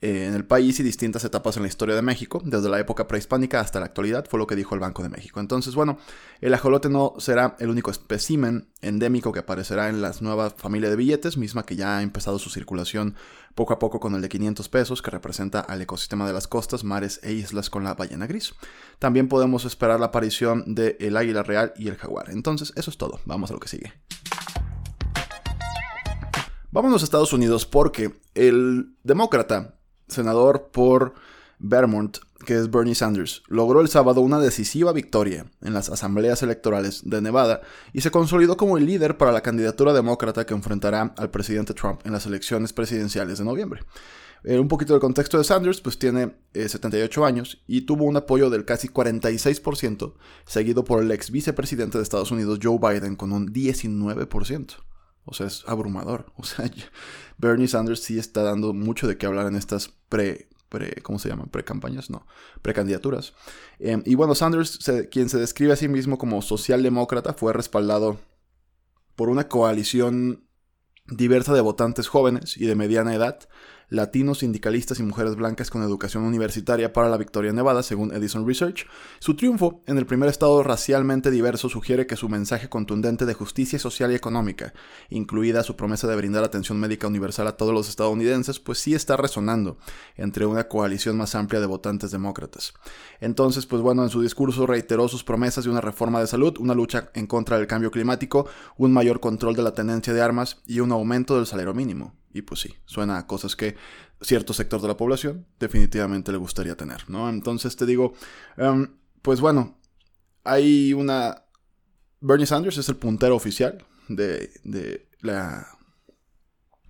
eh, 0.00 0.26
en 0.26 0.34
el 0.34 0.44
país 0.44 0.80
y 0.80 0.82
distintas 0.82 1.24
etapas 1.24 1.56
en 1.56 1.62
la 1.62 1.68
historia 1.68 1.94
de 1.94 2.02
México, 2.02 2.42
desde 2.44 2.68
la 2.68 2.80
época 2.80 3.06
prehispánica 3.06 3.60
hasta 3.60 3.78
la 3.78 3.86
actualidad, 3.86 4.26
fue 4.28 4.40
lo 4.40 4.48
que 4.48 4.56
dijo 4.56 4.74
el 4.74 4.80
Banco 4.80 5.02
de 5.02 5.08
México. 5.08 5.38
Entonces, 5.38 5.74
bueno, 5.76 5.98
el 6.40 6.52
ajolote 6.54 6.88
no 6.88 7.14
será 7.18 7.56
el 7.60 7.70
único 7.70 7.90
espécimen 7.90 8.68
endémico 8.80 9.32
que 9.32 9.38
aparecerá 9.38 9.88
en 9.88 10.02
la 10.02 10.12
nueva 10.20 10.50
familia 10.50 10.90
de 10.90 10.96
billetes, 10.96 11.36
misma 11.36 11.64
que 11.64 11.76
ya 11.76 11.98
ha 11.98 12.02
empezado 12.02 12.40
su 12.40 12.50
circulación 12.50 13.14
poco 13.54 13.74
a 13.74 13.78
poco 13.78 14.00
con 14.00 14.14
el 14.14 14.22
de 14.22 14.28
500 14.28 14.68
pesos, 14.68 15.02
que 15.02 15.10
representa 15.10 15.60
al 15.60 15.82
ecosistema 15.82 16.26
de 16.26 16.32
las 16.32 16.48
costas, 16.48 16.82
mares 16.82 17.20
e 17.22 17.32
islas 17.32 17.70
con 17.70 17.84
la 17.84 17.94
ballena 17.94 18.26
gris. 18.26 18.54
También 18.98 19.28
podemos 19.28 19.64
esperar 19.64 20.00
la 20.00 20.06
aparición 20.06 20.74
del 20.74 20.96
el 20.98 21.16
águila 21.16 21.44
real 21.44 21.74
y 21.76 21.88
el 21.88 21.96
jaguar. 21.96 22.30
Entonces, 22.30 22.72
eso 22.76 22.90
es 22.90 22.96
todo. 22.96 23.20
Vamos 23.24 23.50
a 23.50 23.54
lo 23.54 23.60
que 23.60 23.68
sigue. 23.68 23.92
Vámonos 26.72 27.02
a 27.02 27.04
Estados 27.04 27.34
Unidos 27.34 27.66
porque 27.66 28.14
el 28.34 28.96
demócrata 29.04 29.74
senador 30.12 30.68
por 30.72 31.14
Vermont, 31.58 32.18
que 32.44 32.56
es 32.56 32.70
Bernie 32.70 32.94
Sanders, 32.94 33.42
logró 33.46 33.80
el 33.80 33.88
sábado 33.88 34.20
una 34.20 34.40
decisiva 34.40 34.92
victoria 34.92 35.46
en 35.62 35.74
las 35.74 35.88
asambleas 35.88 36.42
electorales 36.42 37.02
de 37.04 37.22
Nevada 37.22 37.62
y 37.92 38.00
se 38.00 38.10
consolidó 38.10 38.56
como 38.56 38.78
el 38.78 38.86
líder 38.86 39.16
para 39.16 39.32
la 39.32 39.42
candidatura 39.42 39.92
demócrata 39.92 40.44
que 40.44 40.54
enfrentará 40.54 41.14
al 41.16 41.30
presidente 41.30 41.74
Trump 41.74 42.00
en 42.04 42.12
las 42.12 42.26
elecciones 42.26 42.72
presidenciales 42.72 43.38
de 43.38 43.44
noviembre. 43.44 43.82
Eh, 44.44 44.58
un 44.58 44.66
poquito 44.66 44.92
del 44.92 45.00
contexto 45.00 45.38
de 45.38 45.44
Sanders, 45.44 45.80
pues 45.80 45.98
tiene 45.98 46.34
78 46.52 47.22
eh, 47.22 47.28
años 47.28 47.62
y 47.68 47.82
tuvo 47.82 48.04
un 48.04 48.16
apoyo 48.16 48.50
del 48.50 48.64
casi 48.64 48.88
46%, 48.88 50.14
seguido 50.44 50.82
por 50.82 51.00
el 51.00 51.12
ex 51.12 51.30
vicepresidente 51.30 51.98
de 51.98 52.02
Estados 52.02 52.32
Unidos 52.32 52.58
Joe 52.60 52.78
Biden 52.78 53.14
con 53.14 53.32
un 53.32 53.52
19%. 53.52 54.74
O 55.24 55.34
sea, 55.34 55.46
es 55.46 55.64
abrumador. 55.66 56.32
O 56.36 56.44
sea, 56.44 56.70
Bernie 57.38 57.68
Sanders 57.68 58.02
sí 58.02 58.18
está 58.18 58.42
dando 58.42 58.72
mucho 58.72 59.06
de 59.06 59.16
qué 59.16 59.26
hablar 59.26 59.46
en 59.46 59.56
estas 59.56 59.90
pre, 60.08 60.48
pre 60.68 61.00
¿cómo 61.02 61.18
se 61.18 61.28
llaman? 61.28 61.48
Pre-campañas, 61.48 62.10
no, 62.10 62.26
precandidaturas. 62.62 63.34
Eh, 63.78 64.02
y 64.04 64.14
bueno, 64.14 64.34
Sanders, 64.34 64.78
quien 65.10 65.28
se 65.28 65.38
describe 65.38 65.72
a 65.72 65.76
sí 65.76 65.88
mismo 65.88 66.18
como 66.18 66.42
socialdemócrata, 66.42 67.34
fue 67.34 67.52
respaldado 67.52 68.18
por 69.16 69.28
una 69.28 69.48
coalición 69.48 70.46
diversa 71.06 71.52
de 71.52 71.60
votantes 71.60 72.08
jóvenes 72.08 72.56
y 72.56 72.66
de 72.66 72.74
mediana 72.74 73.14
edad, 73.14 73.48
latinos, 73.92 74.38
sindicalistas 74.38 74.98
y 74.98 75.02
mujeres 75.02 75.36
blancas 75.36 75.70
con 75.70 75.82
educación 75.82 76.24
universitaria 76.24 76.92
para 76.92 77.10
la 77.10 77.18
victoria 77.18 77.52
Nevada, 77.52 77.82
según 77.82 78.12
Edison 78.12 78.46
Research. 78.46 78.86
Su 79.18 79.36
triunfo 79.36 79.82
en 79.86 79.98
el 79.98 80.06
primer 80.06 80.30
estado 80.30 80.62
racialmente 80.62 81.30
diverso 81.30 81.68
sugiere 81.68 82.06
que 82.06 82.16
su 82.16 82.28
mensaje 82.28 82.70
contundente 82.70 83.26
de 83.26 83.34
justicia 83.34 83.78
social 83.78 84.10
y 84.10 84.14
económica, 84.14 84.72
incluida 85.10 85.62
su 85.62 85.76
promesa 85.76 86.08
de 86.08 86.16
brindar 86.16 86.42
atención 86.42 86.80
médica 86.80 87.06
universal 87.06 87.46
a 87.46 87.56
todos 87.56 87.74
los 87.74 87.88
estadounidenses, 87.90 88.58
pues 88.60 88.78
sí 88.78 88.94
está 88.94 89.18
resonando 89.18 89.76
entre 90.16 90.46
una 90.46 90.68
coalición 90.68 91.18
más 91.18 91.34
amplia 91.34 91.60
de 91.60 91.66
votantes 91.66 92.10
demócratas. 92.10 92.72
Entonces, 93.20 93.66
pues 93.66 93.82
bueno, 93.82 94.02
en 94.02 94.08
su 94.08 94.22
discurso 94.22 94.66
reiteró 94.66 95.06
sus 95.08 95.22
promesas 95.22 95.64
de 95.64 95.70
una 95.70 95.82
reforma 95.82 96.18
de 96.20 96.26
salud, 96.26 96.56
una 96.58 96.74
lucha 96.74 97.10
en 97.12 97.26
contra 97.26 97.58
del 97.58 97.66
cambio 97.66 97.90
climático, 97.90 98.46
un 98.78 98.92
mayor 98.92 99.20
control 99.20 99.54
de 99.54 99.62
la 99.62 99.74
tenencia 99.74 100.14
de 100.14 100.22
armas 100.22 100.62
y 100.66 100.80
un 100.80 100.92
aumento 100.92 101.36
del 101.36 101.46
salario 101.46 101.74
mínimo. 101.74 102.21
Y 102.32 102.42
pues 102.42 102.60
sí, 102.60 102.74
suena 102.86 103.18
a 103.18 103.26
cosas 103.26 103.56
que 103.56 103.76
cierto 104.20 104.52
sector 104.52 104.80
de 104.80 104.88
la 104.88 104.96
población 104.96 105.46
definitivamente 105.58 106.32
le 106.32 106.38
gustaría 106.38 106.76
tener, 106.76 107.08
¿no? 107.10 107.28
Entonces 107.28 107.76
te 107.76 107.86
digo, 107.86 108.14
em, 108.56 108.96
pues 109.20 109.40
bueno, 109.40 109.78
hay 110.44 110.92
una... 110.92 111.44
Bernie 112.20 112.46
Sanders 112.46 112.78
es 112.78 112.88
el 112.88 112.96
puntero 112.96 113.34
oficial 113.34 113.84
de, 114.08 114.50
de 114.64 115.08
la 115.20 115.66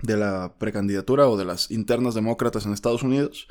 de 0.03 0.17
la 0.17 0.55
precandidatura 0.59 1.29
o 1.29 1.37
de 1.37 1.45
las 1.45 1.71
internas 1.71 2.15
demócratas 2.15 2.67
en 2.67 2.73
Estados 2.73 3.03
Unidos. 3.03 3.47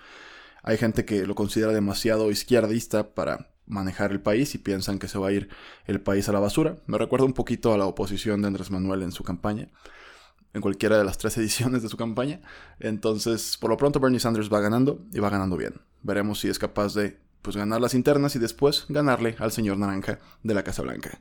Hay 0.63 0.77
gente 0.77 1.05
que 1.05 1.25
lo 1.25 1.33
considera 1.33 1.71
demasiado 1.71 2.29
izquierdista 2.29 3.15
para 3.15 3.51
manejar 3.65 4.11
el 4.11 4.21
país 4.21 4.53
y 4.53 4.57
piensan 4.57 4.99
que 4.99 5.07
se 5.07 5.17
va 5.17 5.29
a 5.29 5.31
ir 5.31 5.49
el 5.85 6.01
país 6.01 6.27
a 6.29 6.33
la 6.33 6.39
basura. 6.39 6.75
Me 6.85 6.97
recuerda 6.97 7.25
un 7.25 7.33
poquito 7.33 7.73
a 7.73 7.77
la 7.77 7.85
oposición 7.85 8.41
de 8.41 8.47
Andrés 8.47 8.69
Manuel 8.69 9.01
en 9.01 9.11
su 9.11 9.23
campaña, 9.23 9.69
en 10.53 10.61
cualquiera 10.61 10.97
de 10.97 11.03
las 11.03 11.17
tres 11.17 11.37
ediciones 11.39 11.83
de 11.83 11.89
su 11.89 11.97
campaña. 11.97 12.41
Entonces, 12.79 13.57
por 13.59 13.69
lo 13.69 13.77
pronto 13.77 13.99
Bernie 13.99 14.19
Sanders 14.19 14.51
va 14.51 14.59
ganando 14.59 15.01
y 15.13 15.19
va 15.19 15.29
ganando 15.29 15.57
bien. 15.57 15.81
Veremos 16.01 16.39
si 16.39 16.49
es 16.49 16.59
capaz 16.59 16.93
de 16.93 17.19
pues, 17.41 17.55
ganar 17.55 17.81
las 17.81 17.93
internas 17.93 18.35
y 18.35 18.39
después 18.39 18.85
ganarle 18.89 19.35
al 19.39 19.51
señor 19.51 19.77
Naranja 19.77 20.19
de 20.43 20.53
la 20.53 20.63
Casa 20.63 20.81
Blanca. 20.81 21.19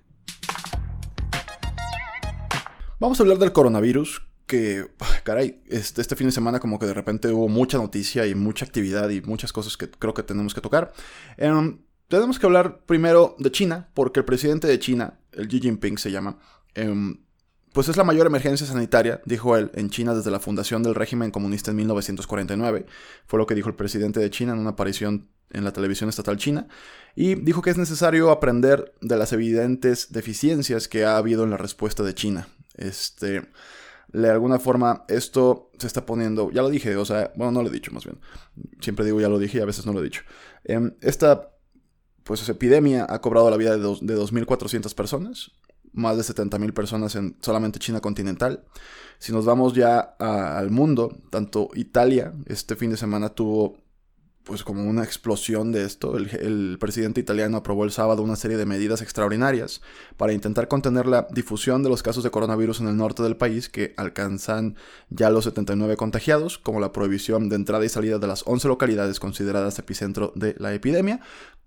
Vamos 2.99 3.18
a 3.18 3.22
hablar 3.22 3.38
del 3.38 3.52
coronavirus, 3.52 4.22
que, 4.46 4.88
caray, 5.22 5.62
este, 5.68 6.02
este 6.02 6.16
fin 6.16 6.26
de 6.26 6.32
semana 6.32 6.58
como 6.58 6.78
que 6.78 6.84
de 6.84 6.92
repente 6.92 7.28
hubo 7.28 7.49
mucha 7.49 7.78
noticia 7.78 8.26
y 8.26 8.34
mucha 8.34 8.64
actividad 8.64 9.08
y 9.10 9.22
muchas 9.22 9.52
cosas 9.52 9.76
que 9.76 9.88
creo 9.88 10.12
que 10.12 10.25
tenemos 10.25 10.54
que 10.54 10.60
tocar. 10.60 10.92
Em, 11.37 11.78
tenemos 12.08 12.40
que 12.40 12.46
hablar 12.46 12.84
primero 12.84 13.37
de 13.38 13.52
China, 13.52 13.88
porque 13.94 14.20
el 14.20 14.26
presidente 14.26 14.66
de 14.66 14.78
China, 14.80 15.20
el 15.32 15.46
Xi 15.46 15.60
Jinping 15.60 15.96
se 15.96 16.10
llama, 16.10 16.38
em, 16.75 17.20
pues 17.73 17.89
es 17.89 17.97
la 17.97 18.05
mayor 18.05 18.27
emergencia 18.27 18.67
sanitaria, 18.67 19.21
dijo 19.25 19.57
él, 19.57 19.71
en 19.75 19.91
China 19.91 20.15
desde 20.15 20.31
la 20.31 20.41
fundación 20.41 20.83
del 20.83 20.95
régimen 20.95 21.31
comunista 21.31 21.71
en 21.71 21.77
1949. 21.77 22.87
Fue 23.27 23.39
lo 23.39 23.47
que 23.47 23.55
dijo 23.55 23.69
el 23.69 23.77
presidente 23.77 24.21
de 24.21 24.31
China 24.31 24.53
en 24.53 24.59
una 24.59 24.71
aparición 24.71 25.29
en 25.53 25.65
la 25.65 25.73
televisión 25.73 26.09
estatal 26.09 26.37
china. 26.37 26.69
Y 27.15 27.35
dijo 27.35 27.62
que 27.62 27.71
es 27.71 27.79
necesario 27.79 28.31
aprender 28.31 28.95
de 29.00 29.17
las 29.17 29.33
evidentes 29.33 30.12
deficiencias 30.12 30.89
que 30.89 31.05
ha 31.05 31.17
habido 31.17 31.45
en 31.45 31.50
la 31.50 31.57
respuesta 31.57 32.03
de 32.03 32.15
China. 32.15 32.49
Este, 32.77 33.43
de 34.12 34.31
alguna 34.31 34.59
forma 34.59 35.05
esto 35.09 35.71
se 35.79 35.87
está 35.87 36.07
poniendo, 36.07 36.50
ya 36.50 36.62
lo 36.62 36.71
dije, 36.71 36.97
o 36.97 37.05
sea, 37.05 37.33
bueno, 37.37 37.53
no 37.53 37.62
lo 37.62 37.69
he 37.69 37.73
dicho 37.73 37.93
más 37.93 38.05
bien, 38.05 38.19
siempre 38.81 39.05
digo 39.05 39.21
ya 39.21 39.29
lo 39.29 39.39
dije 39.39 39.59
y 39.59 39.61
a 39.61 39.67
veces 39.67 39.87
no 39.87 39.93
lo 39.93 40.00
he 40.00 40.05
dicho. 40.05 40.23
Em, 40.65 40.95
esta 41.00 41.50
pues 42.25 42.49
epidemia 42.49 43.07
ha 43.09 43.21
cobrado 43.21 43.50
la 43.50 43.57
vida 43.57 43.77
de, 43.77 43.83
de 43.83 44.17
2.400 44.17 44.95
personas, 44.95 45.53
más 45.92 46.16
de 46.16 46.23
70.000 46.23 46.73
personas 46.73 47.14
en 47.16 47.37
solamente 47.40 47.78
China 47.78 48.00
continental. 48.00 48.64
Si 49.18 49.32
nos 49.32 49.44
vamos 49.44 49.75
ya 49.75 49.99
al 50.18 50.70
mundo, 50.70 51.18
tanto 51.30 51.68
Italia 51.75 52.32
este 52.47 52.76
fin 52.76 52.90
de 52.90 52.97
semana 52.97 53.30
tuvo 53.30 53.76
pues 54.44 54.64
como 54.64 54.88
una 54.88 55.04
explosión 55.04 55.70
de 55.70 55.85
esto. 55.85 56.16
El, 56.16 56.76
presidente 56.80 57.20
italiano 57.20 57.59
aprobó 57.59 57.85
el 57.85 57.90
sábado 57.90 58.23
una 58.23 58.37
serie 58.37 58.56
de 58.56 58.66
medidas 58.66 59.02
extraordinarias 59.02 59.80
para 60.16 60.32
intentar 60.32 60.66
contener 60.66 61.06
la 61.06 61.28
difusión 61.30 61.82
de 61.82 61.88
los 61.88 62.02
casos 62.02 62.25
de 62.25 62.30
coronavirus 62.30 62.80
en 62.80 62.88
el 62.88 62.97
norte 62.97 63.23
del 63.23 63.37
país 63.37 63.68
que 63.68 63.94
alcanzan 63.97 64.76
ya 65.11 65.30
los 65.30 65.44
79 65.44 65.97
contagiados, 65.97 66.59
como 66.59 66.80
la 66.80 66.92
prohibición 66.92 67.49
de 67.49 67.56
entrada 67.56 67.85
y 67.85 67.88
salida 67.88 68.18
de 68.18 68.26
las 68.26 68.42
11 68.47 68.68
localidades 68.68 69.20
consideradas 69.20 69.78
epicentro 69.78 70.32
de 70.35 70.56
la 70.59 70.73
epidemia. 70.75 71.20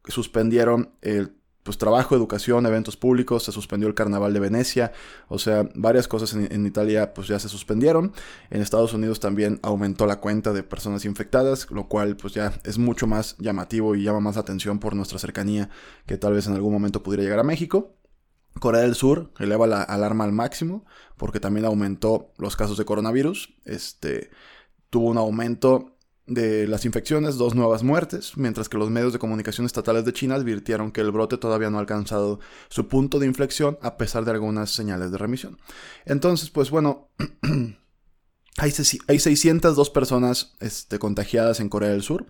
Suspendieron 0.07 0.93
el 1.01 1.37
pues 1.63 1.77
trabajo, 1.77 2.15
educación, 2.15 2.65
eventos 2.65 2.97
públicos, 2.97 3.43
se 3.43 3.51
suspendió 3.51 3.87
el 3.87 3.95
carnaval 3.95 4.33
de 4.33 4.39
Venecia, 4.41 4.91
o 5.29 5.39
sea, 5.39 5.67
varias 5.75 6.07
cosas 6.07 6.33
en, 6.33 6.65
Italia 6.65 7.13
pues 7.13 7.27
ya 7.27 7.39
se 7.39 7.49
suspendieron. 7.49 8.13
En 8.49 8.61
Estados 8.61 8.93
Unidos 8.93 9.19
también 9.19 9.59
aumentó 9.63 10.05
la 10.05 10.19
cuenta 10.19 10.53
de 10.53 10.63
personas 10.63 11.05
infectadas, 11.05 11.71
lo 11.71 11.87
cual 11.87 12.17
pues 12.17 12.33
ya 12.33 12.53
es 12.63 12.77
mucho 12.77 13.07
más 13.07 13.37
llamativo 13.39 13.95
y 13.95 14.03
llama 14.03 14.19
más 14.19 14.37
atención 14.37 14.79
por 14.79 14.95
nuestra 14.95 15.19
cercanía 15.19 15.69
que 16.05 16.17
tal 16.17 16.33
vez 16.33 16.47
en 16.47 16.53
algún 16.53 16.73
momento 16.73 17.01
pudiera 17.01 17.23
llegar 17.23 17.39
a 17.39 17.43
México. 17.43 17.95
Corea 18.59 18.81
del 18.81 18.95
Sur 18.95 19.31
eleva 19.39 19.65
la 19.65 19.81
alarma 19.81 20.25
al 20.25 20.31
máximo 20.31 20.85
porque 21.17 21.39
también 21.39 21.65
aumentó 21.65 22.33
los 22.37 22.55
casos 22.55 22.77
de 22.77 22.85
coronavirus. 22.85 23.55
Este 23.65 24.29
tuvo 24.89 25.09
un 25.09 25.17
aumento 25.17 25.92
de 26.25 26.67
las 26.67 26.85
infecciones, 26.85 27.35
dos 27.35 27.53
nuevas 27.53 27.83
muertes, 27.83 28.37
mientras 28.37 28.69
que 28.69 28.77
los 28.77 28.89
medios 28.89 29.11
de 29.11 29.19
comunicación 29.19 29.65
estatales 29.65 30.05
de 30.05 30.13
China 30.13 30.35
advirtieron 30.35 30.91
que 30.91 31.01
el 31.01 31.11
brote 31.11 31.37
todavía 31.37 31.69
no 31.69 31.77
ha 31.77 31.81
alcanzado 31.81 32.39
su 32.69 32.87
punto 32.87 33.19
de 33.19 33.27
inflexión 33.27 33.77
a 33.81 33.97
pesar 33.97 34.23
de 34.23 34.31
algunas 34.31 34.71
señales 34.71 35.11
de 35.11 35.17
remisión. 35.17 35.57
Entonces, 36.05 36.49
pues 36.49 36.69
bueno, 36.69 37.09
hay, 38.57 38.71
602 38.71 39.89
personas 39.89 40.53
este, 40.59 40.97
contagiadas 40.99 41.59
en 41.59 41.69
Corea 41.69 41.89
del 41.89 42.03
Sur. 42.03 42.25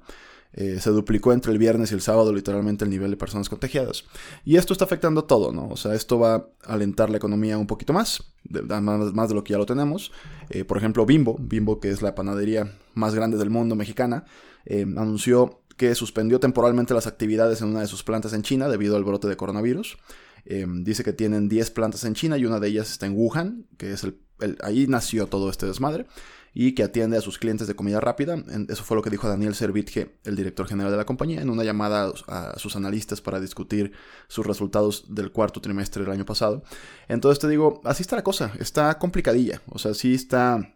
Eh, 0.54 0.80
se 0.80 0.92
duplicó 0.92 1.34
entre 1.34 1.52
el 1.52 1.58
viernes 1.58 1.92
y 1.92 1.96
el 1.96 2.02
sábado 2.02 2.32
literalmente 2.32 2.86
el 2.86 2.92
nivel 2.92 3.12
de 3.12 3.18
personas 3.18 3.50
contagiadas. 3.50 4.06
Y 4.46 4.58
esto 4.58 4.74
está 4.74 4.86
afectando 4.86 5.24
todo, 5.24 5.52
¿no? 5.52 5.68
O 5.70 5.78
sea, 5.78 5.96
esto 5.96 6.20
va 6.20 6.36
a 6.36 6.46
alentar 6.66 7.10
la 7.10 7.18
economía 7.18 7.58
un 7.58 7.68
poquito 7.68 7.92
más, 7.92 8.34
más, 8.50 9.30
de 9.30 9.36
lo 9.36 9.44
que 9.44 9.54
ya 9.54 9.58
lo 9.58 9.66
tenemos. 9.66 10.12
Eh, 10.50 10.64
por 10.64 10.78
ejemplo, 10.78 11.06
Bimbo, 11.06 11.38
Bimbo 11.40 11.80
que 11.80 11.90
es 11.90 12.02
la 12.02 12.14
panadería 12.14 12.72
más 12.94 13.16
grande 13.16 13.38
del 13.38 13.50
mundo 13.50 13.76
mexicana, 13.76 14.26
eh, 14.66 14.86
anunció 14.98 15.62
que 15.76 15.96
suspendió 15.96 16.40
temporalmente 16.40 16.94
las 16.94 17.08
actividades 17.08 17.62
en 17.62 17.70
una 17.70 17.82
de 17.82 17.88
sus 17.88 18.04
plantas 18.04 18.34
en 18.34 18.44
China 18.44 18.70
debido 18.70 18.96
al 18.96 19.04
brote 19.04 19.28
de 19.28 19.36
coronavirus. 19.36 19.98
dice 20.46 21.04
que 21.04 21.14
tienen 21.14 21.50
10 21.50 21.72
plantas 21.72 22.04
en 22.04 22.14
China 22.14 22.38
y 22.38 22.46
una 22.46 22.60
de 22.60 22.68
ellas 22.68 22.92
está 22.92 23.08
en 23.08 23.14
Wuhan, 23.16 23.66
que 23.78 23.92
es 23.92 24.04
el, 24.04 24.20
ahí 24.62 24.88
nació 24.88 25.28
todo 25.28 25.50
este 25.50 25.66
desmadre 25.66 26.06
y 26.54 26.74
que 26.74 26.84
atiende 26.84 27.18
a 27.18 27.22
sus 27.22 27.40
clientes 27.40 27.68
de 27.68 27.76
comida 27.76 28.00
rápida. 28.00 28.38
Eso 28.70 28.84
fue 28.84 28.96
lo 28.96 29.02
que 29.02 29.10
dijo 29.10 29.28
Daniel 29.28 29.56
Servitje, 29.56 30.20
el 30.24 30.36
director 30.36 30.68
general 30.68 30.92
de 30.92 30.98
la 30.98 31.06
compañía, 31.06 31.42
en 31.42 31.50
una 31.50 31.64
llamada 31.64 32.14
a 32.28 32.60
sus 32.60 32.76
analistas 32.76 33.22
para 33.22 33.40
discutir 33.40 33.92
sus 34.28 34.46
resultados 34.46 35.06
del 35.14 35.32
cuarto 35.32 35.62
trimestre 35.62 36.04
del 36.04 36.14
año 36.14 36.26
pasado. 36.26 36.64
Entonces 37.08 37.40
te 37.40 37.48
digo, 37.48 37.82
así 37.84 38.04
está 38.04 38.16
la 38.16 38.24
cosa, 38.24 38.54
está 38.60 38.98
complicadilla, 39.00 39.62
o 39.70 39.80
sea, 39.80 39.94
sí 39.94 40.14
está... 40.14 40.76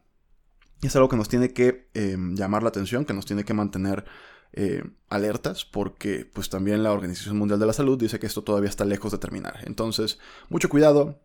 Es 0.81 0.95
algo 0.95 1.09
que 1.09 1.17
nos 1.17 1.27
tiene 1.27 1.53
que 1.53 1.89
em, 1.95 2.35
llamar 2.35 2.61
la 2.61 2.69
atención, 2.69 3.03
que 3.03 3.13
nos 3.13 3.25
tiene 3.25 3.43
que 3.43 3.55
mantener 3.55 4.05
eh, 4.53 4.83
alertas 5.09 5.65
porque 5.65 6.23
pues 6.25 6.49
también 6.49 6.83
la 6.83 6.91
Organización 6.91 7.37
Mundial 7.37 7.59
de 7.59 7.65
la 7.65 7.73
Salud 7.73 7.97
dice 7.97 8.19
que 8.19 8.27
esto 8.27 8.43
todavía 8.43 8.69
está 8.69 8.85
lejos 8.85 9.11
de 9.11 9.17
terminar. 9.17 9.61
Entonces, 9.65 10.19
mucho 10.49 10.69
cuidado, 10.69 11.19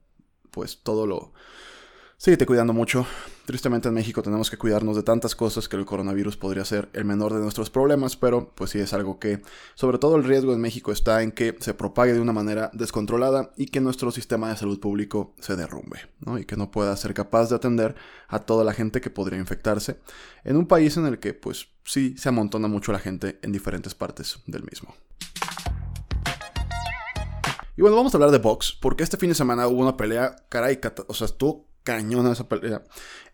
pues 0.51 0.83
todo 0.83 1.07
lo, 1.07 1.35
Síguete 2.23 2.47
cuidando 2.47 2.73
mucho. 2.73 3.05
Tristemente 3.47 3.89
en 3.89 3.95
México 3.95 4.23
tenemos 4.23 4.49
que 4.49 4.57
cuidarnos 4.57 4.95
de 4.95 5.03
tantas 5.03 5.35
cosas 5.35 5.69
que 5.69 5.75
el 5.75 5.85
coronavirus 5.85 6.37
podría 6.37 6.65
ser 6.65 6.89
el 6.93 7.05
menor 7.05 7.35
de 7.35 7.41
nuestros 7.41 7.69
problemas, 7.69 8.15
pero 8.15 8.53
pues 8.55 8.71
sí 8.71 8.79
es 8.79 8.93
algo 8.93 9.19
que, 9.19 9.43
sobre 9.75 9.99
todo 9.99 10.15
el 10.15 10.23
riesgo 10.23 10.53
en 10.53 10.61
México 10.61 10.93
está 10.93 11.25
en 11.25 11.33
que 11.33 11.57
se 11.59 11.75
propague 11.75 12.13
de 12.13 12.21
una 12.21 12.33
manera 12.33 12.71
descontrolada 12.75 13.51
y 13.57 13.67
que 13.67 13.81
nuestro 13.81 14.13
sistema 14.13 14.51
de 14.51 14.57
salud 14.57 14.79
público 14.79 15.35
se 15.41 15.57
derrumbe, 15.57 15.99
¿no? 16.21 16.39
Y 16.39 16.45
que 16.45 16.57
no 16.57 16.71
pueda 16.71 16.97
ser 16.97 17.13
capaz 17.13 17.49
de 17.49 17.57
atender 17.57 17.97
a 18.29 18.39
toda 18.39 18.63
la 18.63 18.73
gente 18.73 19.01
que 19.01 19.11
podría 19.11 19.41
infectarse 19.41 19.99
en 20.45 20.57
un 20.57 20.69
país 20.69 20.97
en 20.97 21.07
el 21.07 21.19
que 21.19 21.35
pues 21.35 21.71
sí 21.85 22.15
se 22.17 22.29
amontona 22.29 22.69
mucho 22.69 22.93
la 22.93 23.01
gente 23.01 23.41
en 23.43 23.51
diferentes 23.51 23.97
partes 23.97 24.39
del 24.47 24.63
mismo. 24.63 24.95
Y 27.77 27.83
bueno, 27.83 27.97
vamos 27.97 28.15
a 28.15 28.17
hablar 28.17 28.31
de 28.31 28.39
box, 28.39 28.79
porque 28.81 29.03
este 29.03 29.17
fin 29.17 29.31
de 29.31 29.35
semana 29.35 29.67
hubo 29.67 29.81
una 29.81 29.97
pelea, 29.97 30.37
caray, 30.51 30.79
o 31.09 31.15
sea, 31.15 31.25
estuvo 31.25 31.72
cañona 31.83 32.33
esa 32.33 32.49
pelea. 32.49 32.83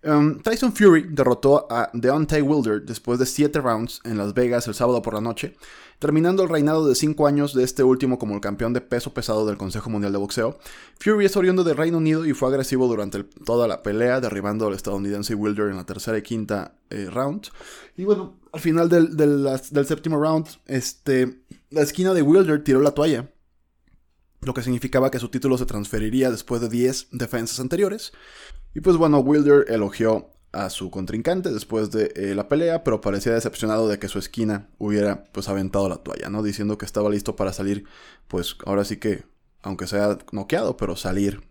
Um, 0.04 0.40
Tyson 0.40 0.72
Fury 0.72 1.08
derrotó 1.10 1.66
a 1.70 1.90
Deontay 1.92 2.40
Wilder 2.40 2.82
después 2.82 3.18
de 3.18 3.26
7 3.26 3.60
rounds 3.60 4.00
en 4.04 4.16
Las 4.16 4.32
Vegas 4.32 4.68
el 4.68 4.74
sábado 4.74 5.02
por 5.02 5.14
la 5.14 5.20
noche, 5.20 5.56
terminando 5.98 6.44
el 6.44 6.48
reinado 6.48 6.86
de 6.86 6.94
5 6.94 7.26
años 7.26 7.52
de 7.52 7.64
este 7.64 7.82
último 7.82 8.16
como 8.16 8.34
el 8.34 8.40
campeón 8.40 8.72
de 8.72 8.80
peso 8.80 9.12
pesado 9.12 9.44
del 9.44 9.56
Consejo 9.56 9.90
Mundial 9.90 10.12
de 10.12 10.18
Boxeo. 10.18 10.58
Fury 11.00 11.26
es 11.26 11.36
oriundo 11.36 11.64
de 11.64 11.74
Reino 11.74 11.98
Unido 11.98 12.24
y 12.26 12.32
fue 12.32 12.48
agresivo 12.48 12.86
durante 12.86 13.24
toda 13.24 13.66
la 13.66 13.82
pelea, 13.82 14.20
derribando 14.20 14.68
al 14.68 14.74
estadounidense 14.74 15.34
Wilder 15.34 15.70
en 15.70 15.76
la 15.76 15.84
tercera 15.84 16.16
y 16.16 16.22
quinta 16.22 16.76
eh, 16.90 17.08
round. 17.10 17.48
Y 17.96 18.04
bueno, 18.04 18.38
al 18.52 18.60
final 18.60 18.88
del, 18.88 19.16
del 19.16 19.86
séptimo 19.86 20.22
round, 20.22 20.46
este, 20.66 21.42
la 21.70 21.82
esquina 21.82 22.14
de 22.14 22.22
Wilder 22.22 22.62
tiró 22.62 22.80
la 22.80 22.92
toalla 22.92 23.28
lo 24.40 24.54
que 24.54 24.62
significaba 24.62 25.10
que 25.10 25.18
su 25.18 25.28
título 25.28 25.58
se 25.58 25.66
transferiría 25.66 26.30
después 26.30 26.60
de 26.60 26.68
10 26.68 27.08
defensas 27.12 27.60
anteriores. 27.60 28.12
Y 28.74 28.80
pues 28.80 28.96
bueno, 28.96 29.18
Wilder 29.18 29.66
elogió 29.68 30.30
a 30.52 30.70
su 30.70 30.90
contrincante 30.90 31.50
después 31.50 31.90
de 31.90 32.12
eh, 32.16 32.34
la 32.34 32.48
pelea, 32.48 32.82
pero 32.84 33.00
parecía 33.00 33.32
decepcionado 33.32 33.88
de 33.88 33.98
que 33.98 34.08
su 34.08 34.18
esquina 34.18 34.68
hubiera 34.78 35.24
pues 35.32 35.48
aventado 35.48 35.88
la 35.88 35.98
toalla, 35.98 36.30
¿no? 36.30 36.42
Diciendo 36.42 36.78
que 36.78 36.86
estaba 36.86 37.10
listo 37.10 37.36
para 37.36 37.52
salir, 37.52 37.84
pues 38.28 38.56
ahora 38.64 38.84
sí 38.84 38.96
que, 38.96 39.24
aunque 39.62 39.86
sea 39.86 40.18
noqueado, 40.32 40.76
pero 40.76 40.96
salir 40.96 41.42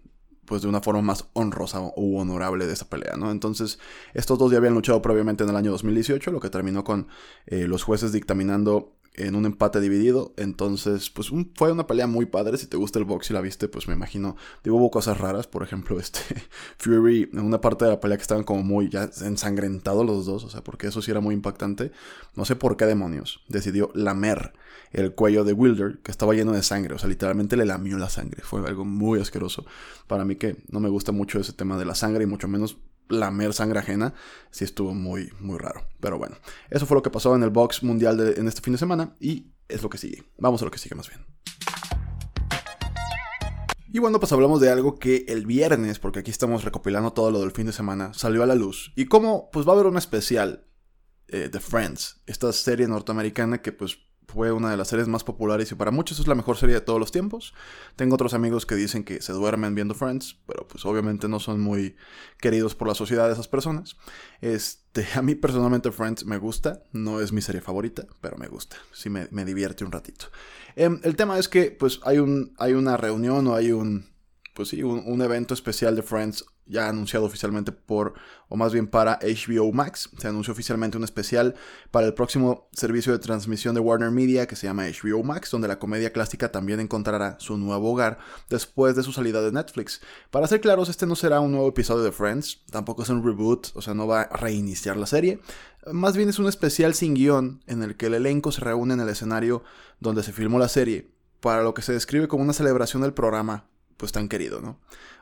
pues 0.46 0.62
de 0.62 0.70
una 0.70 0.82
forma 0.82 1.02
más 1.02 1.26
honrosa 1.34 1.82
u 1.98 2.18
honorable 2.18 2.66
de 2.66 2.74
esa 2.74 2.90
pelea, 2.90 3.18
¿no? 3.18 3.32
Entonces, 3.32 3.80
estos 4.14 4.40
dos 4.40 4.50
ya 4.50 4.58
habían 4.58 4.74
luchado 4.74 5.02
previamente 5.02 5.44
en 5.44 5.50
el 5.50 5.58
año 5.58 5.72
2018, 5.72 6.32
lo 6.32 6.40
que 6.40 6.50
terminó 6.50 6.86
con 6.86 7.10
eh, 7.48 7.68
los 7.68 7.84
jueces 7.84 8.14
dictaminando 8.14 8.97
en 9.18 9.36
un 9.36 9.46
empate 9.46 9.82
dividido. 9.82 10.34
Entonces, 10.38 11.10
pues 11.10 11.32
fue 11.56 11.72
una 11.72 11.88
pelea 11.88 12.08
muy 12.08 12.28
padre. 12.28 12.58
Si 12.58 12.68
te 12.68 12.78
gusta 12.78 13.00
el 13.00 13.06
box 13.06 13.30
y 13.30 13.34
la 13.34 13.42
viste, 13.42 13.68
pues 13.68 13.88
me 13.88 13.94
imagino. 13.94 14.38
Digo, 14.64 14.78
hubo 14.78 14.92
cosas 14.92 15.18
raras. 15.18 15.48
Por 15.48 15.64
ejemplo, 15.64 16.00
este 16.00 16.22
Fury, 16.78 17.30
en 17.34 17.40
una 17.40 17.60
parte 17.60 17.86
de 17.86 17.92
la 17.92 18.00
pelea 18.00 18.18
que 18.18 18.22
estaban 18.22 18.44
como 18.44 18.64
muy 18.64 18.90
ya 18.90 19.10
ensangrentados 19.22 20.06
los 20.06 20.26
dos. 20.26 20.44
O 20.44 20.50
sea, 20.50 20.64
porque 20.64 20.88
eso 20.88 21.02
sí 21.02 21.12
era 21.12 21.20
muy 21.20 21.34
impactante. 21.36 21.92
No 22.36 22.46
sé 22.46 22.56
por 22.56 22.78
qué 22.78 22.86
demonios. 22.86 23.42
Decidió 23.50 23.90
lamer 23.94 24.54
el 24.92 25.14
cuello 25.14 25.44
de 25.44 25.54
Wilder, 25.54 26.00
que 26.04 26.12
estaba 26.12 26.34
lleno 26.34 26.54
de 26.54 26.64
sangre. 26.64 26.94
O 26.96 27.00
sea, 27.00 27.10
literalmente 27.10 27.58
le 27.58 27.66
lamió 27.66 27.98
la 27.98 28.10
sangre. 28.10 28.42
Fue 28.44 28.66
algo 28.66 28.86
muy 28.86 29.20
asqueroso. 29.20 29.66
Para 30.08 30.24
mí 30.26 30.36
que 30.36 30.58
no 30.70 30.80
me 30.80 30.90
gusta 30.90 31.12
mucho 31.12 31.40
ese 31.40 31.54
tema 31.54 31.78
de 31.78 31.86
la 31.86 31.96
sangre 31.96 32.24
y 32.24 32.28
mucho 32.28 32.48
menos 32.48 32.78
lamer 33.10 33.54
sangre 33.54 33.80
ajena, 33.80 34.14
sí 34.52 34.64
estuvo 34.64 34.94
muy, 34.94 35.32
muy 35.40 35.58
raro. 35.58 35.88
Pero 36.00 36.18
bueno, 36.18 36.38
eso 36.70 36.86
fue 36.86 36.96
lo 36.96 37.04
que 37.04 37.10
pasó 37.10 37.36
en 37.36 37.44
el 37.44 37.50
box 37.50 37.84
mundial 37.84 38.18
de, 38.18 38.40
en 38.40 38.48
este 38.48 38.62
fin 38.62 38.74
de 38.74 38.80
semana 38.80 39.16
y 39.20 39.54
es 39.68 39.84
lo 39.84 39.90
que 39.90 39.98
sigue. 39.98 40.24
Vamos 40.38 40.62
a 40.62 40.66
lo 40.66 40.72
que 40.72 40.80
sigue 40.80 40.96
más 40.96 41.10
bien. 41.10 41.26
Y 43.92 44.00
bueno, 44.00 44.20
pues 44.20 44.32
hablamos 44.32 44.62
de 44.62 44.70
algo 44.70 45.00
que 45.00 45.26
el 45.30 45.46
viernes, 45.46 45.98
porque 45.98 46.20
aquí 46.20 46.30
estamos 46.30 46.64
recopilando 46.64 47.14
todo 47.14 47.32
lo 47.32 47.40
del 47.40 47.52
fin 47.52 47.66
de 47.66 47.74
semana, 47.74 48.14
salió 48.14 48.44
a 48.44 48.46
la 48.46 48.56
luz. 48.56 48.92
Y 48.96 49.06
como, 49.06 49.50
pues 49.50 49.66
va 49.66 49.72
a 49.72 49.76
haber 49.76 49.88
un 49.88 49.98
especial 49.98 50.68
eh, 51.30 51.50
de 51.50 51.60
Friends, 51.60 52.22
esta 52.26 52.52
serie 52.54 52.88
norteamericana 52.88 53.62
que 53.62 53.72
pues 53.72 53.98
fue 54.28 54.52
una 54.52 54.70
de 54.70 54.78
las 54.78 54.90
series 54.90 55.08
más 55.08 55.24
populares 55.24 55.72
y 55.72 55.76
para 55.76 55.92
muchos 55.92 56.20
es 56.20 56.28
la 56.28 56.36
mejor 56.36 56.58
serie 56.58 56.76
de 56.76 56.82
todos 56.82 57.00
los 57.00 57.12
tiempos. 57.12 57.54
Tengo 57.96 58.16
otros 58.16 58.34
amigos 58.34 58.66
que 58.66 58.76
dicen 58.76 59.04
que 59.04 59.22
se 59.22 59.32
duermen 59.32 59.74
viendo 59.74 59.96
Friends, 59.96 60.38
pero 60.46 60.68
pues 60.68 60.86
obviamente 60.86 61.30
no 61.30 61.40
son 61.40 61.62
muy 61.62 61.96
queridos 62.40 62.76
por 62.76 62.90
la 62.90 62.96
sociedad 62.96 63.28
de 63.28 63.34
esas 63.34 63.48
personas. 63.48 63.96
Este, 64.42 65.06
a 65.16 65.22
mí 65.22 65.36
personalmente 65.36 65.92
Friends 65.92 66.26
me 66.26 66.38
gusta, 66.38 66.84
no 66.92 67.22
es 67.22 67.32
mi 67.32 67.42
serie 67.42 67.62
favorita, 67.62 68.06
pero 68.20 68.38
me 68.38 68.48
gusta, 68.48 68.76
sí 68.92 69.10
me, 69.10 69.28
divierte 69.46 69.86
un 69.86 69.92
ratito. 69.94 70.26
Em, 70.76 71.00
el 71.04 71.16
tema 71.16 71.40
es 71.40 71.48
que 71.48 71.72
pues 71.72 72.02
hay, 72.04 72.20
un, 72.20 72.54
hay 72.58 72.74
una 72.74 72.98
reunión 72.98 73.48
o 73.48 73.56
hay 73.56 73.72
un, 73.72 74.10
pues 74.58 74.70
sí, 74.70 74.82
un 74.82 75.22
evento 75.22 75.54
especial 75.54 75.96
de 75.96 76.02
Friends 76.02 76.44
ya 76.66 76.90
anunciado 76.90 77.28
oficialmente 77.28 77.72
por, 77.72 78.16
o 78.50 78.56
más 78.56 78.74
bien 78.74 78.88
para 78.88 79.20
HBO 79.22 79.72
Max. 79.72 80.10
Se 80.18 80.28
anunció 80.28 80.52
oficialmente 80.52 80.98
un 80.98 81.04
especial 81.04 81.54
para 81.92 82.08
el 82.08 82.16
próximo 82.16 82.68
servicio 82.74 83.12
de 83.12 83.20
transmisión 83.20 83.76
de 83.76 83.82
Warner 83.82 84.10
Media 84.10 84.48
que 84.48 84.56
se 84.56 84.66
llama 84.66 84.88
HBO 84.88 85.22
Max, 85.24 85.52
donde 85.52 85.68
la 85.68 85.78
comedia 85.78 86.12
clásica 86.12 86.52
también 86.52 86.80
encontrará 86.80 87.40
su 87.40 87.56
nuevo 87.56 87.92
hogar 87.92 88.18
después 88.50 88.96
de 88.96 89.04
su 89.04 89.14
salida 89.14 89.44
de 89.44 89.52
Netflix. 89.52 90.02
Para 90.32 90.48
ser 90.48 90.60
claros, 90.60 90.90
este 90.90 91.06
no 91.06 91.16
será 91.16 91.40
un 91.40 91.52
nuevo 91.52 91.70
episodio 91.70 92.04
de 92.04 92.12
Friends, 92.12 92.64
tampoco 92.72 93.04
es 93.04 93.10
un 93.10 93.24
reboot, 93.24 93.68
o 93.76 93.82
sea, 93.84 93.94
no 93.94 94.08
va 94.08 94.22
a 94.22 94.38
reiniciar 94.38 94.98
la 94.98 95.06
serie. 95.06 95.40
Más 95.92 96.18
bien 96.18 96.30
es 96.30 96.40
un 96.40 96.48
especial 96.48 96.96
sin 96.96 97.14
guion 97.14 97.62
en 97.68 97.84
el 97.84 97.96
que 97.96 98.08
el 98.08 98.16
elenco 98.16 98.52
se 98.52 98.62
reúne 98.62 98.96
en 98.96 99.02
el 99.02 99.10
escenario 99.10 99.64
donde 100.00 100.24
se 100.24 100.34
filmó 100.34 100.58
la 100.58 100.68
serie, 100.68 101.12
para 101.42 101.62
lo 101.62 101.76
que 101.76 101.84
se 101.84 101.94
describe 101.94 102.28
como 102.28 102.44
una 102.44 102.54
celebración 102.54 103.04
del 103.04 103.14
programa, 103.14 103.68
pues 103.98 104.12
tan 104.12 104.30
querido, 104.30 104.62
¿no? 104.62 104.80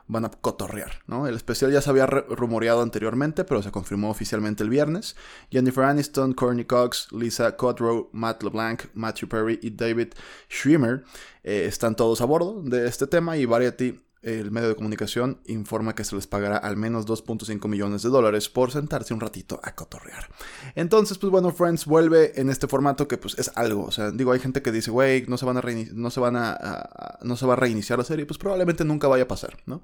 van 0.08 0.24
a 0.24 0.30
cotorrear, 0.30 1.02
¿no? 1.06 1.26
El 1.26 1.34
especial 1.34 1.72
ya 1.72 1.80
se 1.80 1.90
había 1.90 2.06
rumoreado 2.06 2.82
anteriormente, 2.82 3.44
pero 3.44 3.62
se 3.62 3.72
confirmó 3.72 4.10
oficialmente 4.10 4.62
el 4.62 4.70
viernes. 4.70 5.16
Jennifer 5.50 5.84
Aniston, 5.84 6.32
Courtney 6.32 6.64
Cox, 6.64 7.08
Lisa 7.12 7.56
Kudrow, 7.56 8.08
Matt 8.12 8.42
LeBlanc, 8.42 8.84
Matthew 8.94 9.28
Perry 9.28 9.58
y 9.62 9.70
David 9.70 10.08
Schwimmer 10.48 11.04
eh, 11.42 11.64
están 11.66 11.96
todos 11.96 12.20
a 12.20 12.24
bordo 12.24 12.62
de 12.62 12.86
este 12.86 13.06
tema 13.06 13.36
y 13.36 13.46
Variety 13.46 14.00
el 14.26 14.50
medio 14.50 14.68
de 14.68 14.74
comunicación 14.74 15.40
informa 15.46 15.94
que 15.94 16.02
se 16.02 16.16
les 16.16 16.26
pagará 16.26 16.56
al 16.56 16.76
menos 16.76 17.06
2.5 17.06 17.68
millones 17.68 18.02
de 18.02 18.08
dólares 18.08 18.48
por 18.48 18.72
sentarse 18.72 19.14
un 19.14 19.20
ratito 19.20 19.60
a 19.62 19.76
cotorrear. 19.76 20.28
Entonces, 20.74 21.16
pues 21.18 21.30
bueno, 21.30 21.52
Friends 21.52 21.86
vuelve 21.86 22.32
en 22.40 22.50
este 22.50 22.66
formato 22.66 23.06
que 23.06 23.18
pues 23.18 23.38
es 23.38 23.52
algo. 23.54 23.84
O 23.84 23.92
sea, 23.92 24.10
digo, 24.10 24.32
hay 24.32 24.40
gente 24.40 24.62
que 24.62 24.72
dice, 24.72 24.90
güey, 24.90 25.24
no 25.28 25.36
se 25.38 25.46
van 25.46 25.58
a 25.58 25.62
no 25.92 26.10
se 26.10 26.18
van 26.18 26.34
a, 26.36 27.18
no 27.22 27.36
se 27.36 27.46
va 27.46 27.52
a 27.52 27.56
reiniciar 27.56 28.00
la 28.00 28.04
serie. 28.04 28.26
Pues 28.26 28.36
probablemente 28.36 28.84
nunca 28.84 29.06
vaya 29.06 29.24
a 29.24 29.28
pasar, 29.28 29.58
¿no? 29.64 29.82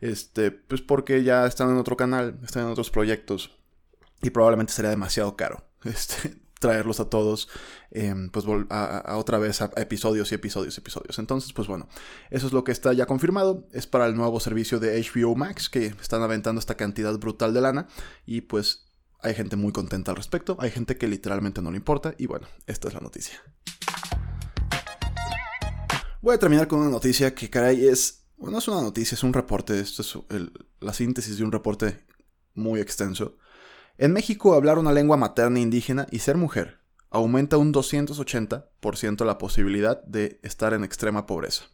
Este, 0.00 0.50
pues 0.50 0.80
porque 0.80 1.22
ya 1.22 1.46
están 1.46 1.68
en 1.68 1.76
otro 1.76 1.94
canal, 1.94 2.38
están 2.42 2.64
en 2.64 2.70
otros 2.70 2.90
proyectos. 2.90 3.54
Y 4.22 4.30
probablemente 4.30 4.72
sería 4.72 4.90
demasiado 4.90 5.36
caro. 5.36 5.64
Este, 5.84 6.34
traerlos 6.58 7.00
a 7.00 7.08
todos, 7.08 7.48
em, 7.90 8.30
pues 8.30 8.44
a, 8.70 9.16
otra 9.16 9.38
vez 9.38 9.62
a, 9.62 9.70
episodios 9.76 10.32
y 10.32 10.34
episodios 10.34 10.76
y 10.76 10.80
episodios. 10.80 11.18
Entonces, 11.18 11.52
pues 11.52 11.68
bueno, 11.68 11.88
eso 12.30 12.46
es 12.46 12.52
lo 12.52 12.64
que 12.64 12.72
está 12.72 12.92
ya 12.92 13.06
confirmado. 13.06 13.66
Es 13.72 13.86
para 13.86 14.06
el 14.06 14.14
nuevo 14.16 14.40
servicio 14.40 14.80
de 14.80 15.00
HBO 15.00 15.34
Max, 15.34 15.68
que 15.68 15.86
están 15.86 16.22
aventando 16.22 16.58
esta 16.58 16.76
cantidad 16.76 17.16
brutal 17.18 17.54
de 17.54 17.60
lana. 17.60 17.88
Y 18.26 18.42
pues 18.42 18.86
hay 19.20 19.34
gente 19.34 19.56
muy 19.56 19.72
contenta 19.72 20.12
al 20.12 20.16
respecto, 20.16 20.56
hay 20.60 20.70
gente 20.70 20.96
que 20.96 21.08
literalmente 21.08 21.62
no 21.62 21.70
le 21.70 21.76
importa. 21.76 22.14
Y 22.18 22.26
bueno, 22.26 22.46
esta 22.66 22.88
es 22.88 22.94
la 22.94 23.00
noticia. 23.00 23.42
Voy 26.20 26.34
a 26.34 26.38
terminar 26.38 26.66
con 26.66 26.80
una 26.80 26.90
noticia 26.90 27.34
que, 27.34 27.48
caray, 27.48 27.86
es... 27.86 28.24
Bueno, 28.36 28.52
no 28.52 28.58
es 28.58 28.68
una 28.68 28.82
noticia, 28.82 29.14
es 29.14 29.22
un 29.22 29.32
reporte. 29.32 29.78
Esto 29.80 30.02
es 30.02 30.16
la 30.80 30.92
síntesis 30.92 31.38
de 31.38 31.44
un 31.44 31.52
reporte 31.52 32.04
muy 32.54 32.80
extenso. 32.80 33.38
En 34.00 34.12
México, 34.12 34.54
hablar 34.54 34.78
una 34.78 34.92
lengua 34.92 35.16
materna 35.16 35.58
indígena 35.58 36.06
y 36.12 36.20
ser 36.20 36.36
mujer 36.36 36.78
aumenta 37.10 37.56
un 37.56 37.74
280% 37.74 39.24
la 39.24 39.38
posibilidad 39.38 40.04
de 40.04 40.38
estar 40.44 40.72
en 40.72 40.84
extrema 40.84 41.26
pobreza. 41.26 41.64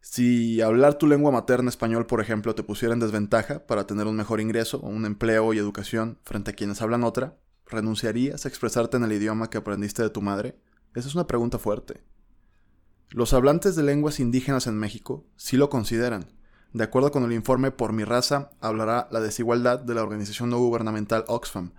Si 0.00 0.60
hablar 0.60 0.94
tu 0.94 1.06
lengua 1.06 1.30
materna 1.30 1.68
español, 1.68 2.06
por 2.06 2.20
ejemplo, 2.20 2.56
te 2.56 2.64
pusiera 2.64 2.92
en 2.92 2.98
desventaja 2.98 3.66
para 3.68 3.86
tener 3.86 4.08
un 4.08 4.16
mejor 4.16 4.40
ingreso 4.40 4.80
un 4.80 5.06
empleo 5.06 5.54
y 5.54 5.58
educación 5.58 6.18
frente 6.24 6.50
a 6.50 6.54
quienes 6.54 6.82
hablan 6.82 7.04
otra, 7.04 7.38
¿renunciarías 7.66 8.44
a 8.44 8.48
expresarte 8.48 8.96
en 8.96 9.04
el 9.04 9.12
idioma 9.12 9.50
que 9.50 9.58
aprendiste 9.58 10.02
de 10.02 10.10
tu 10.10 10.22
madre? 10.22 10.58
Esa 10.96 11.06
es 11.06 11.14
una 11.14 11.28
pregunta 11.28 11.60
fuerte. 11.60 12.02
Los 13.10 13.32
hablantes 13.32 13.76
de 13.76 13.84
lenguas 13.84 14.18
indígenas 14.18 14.66
en 14.66 14.76
México 14.76 15.24
sí 15.36 15.56
lo 15.56 15.70
consideran, 15.70 16.26
de 16.74 16.82
acuerdo 16.82 17.12
con 17.12 17.22
el 17.22 17.32
informe 17.32 17.70
Por 17.70 17.92
mi 17.92 18.02
raza, 18.02 18.50
hablará 18.60 19.08
la 19.12 19.20
desigualdad 19.20 19.78
de 19.78 19.94
la 19.94 20.02
organización 20.02 20.50
no 20.50 20.58
gubernamental 20.58 21.24
Oxfam. 21.28 21.72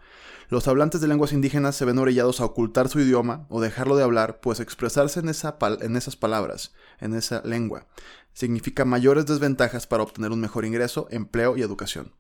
Los 0.48 0.70
hablantes 0.70 1.02
de 1.02 1.10
lenguas 1.10 1.34
indígenas 1.34 1.76
se 1.76 1.84
ven 1.84 1.98
orillados 1.98 2.40
a 2.40 2.46
ocultar 2.46 2.88
su 2.88 3.02
idioma 3.02 3.46
o 3.50 3.60
dejarlo 3.60 3.98
de 3.98 4.04
hablar, 4.04 4.40
pues 4.40 4.62
expresarse 4.62 5.20
en, 5.20 5.28
esa 5.28 5.58
en 5.82 5.98
esas 5.98 6.16
palabras, 6.16 6.74
en 7.00 7.14
esa 7.14 7.42
lengua, 7.44 7.88
significa 8.34 8.86
mayores 8.86 9.26
desventajas 9.26 9.86
para 9.86 10.04
obtener 10.04 10.32
un 10.32 10.40
mejor 10.40 10.64
ingreso, 10.64 11.08
empleo 11.12 11.58
y 11.58 11.62
educación. 11.62 12.14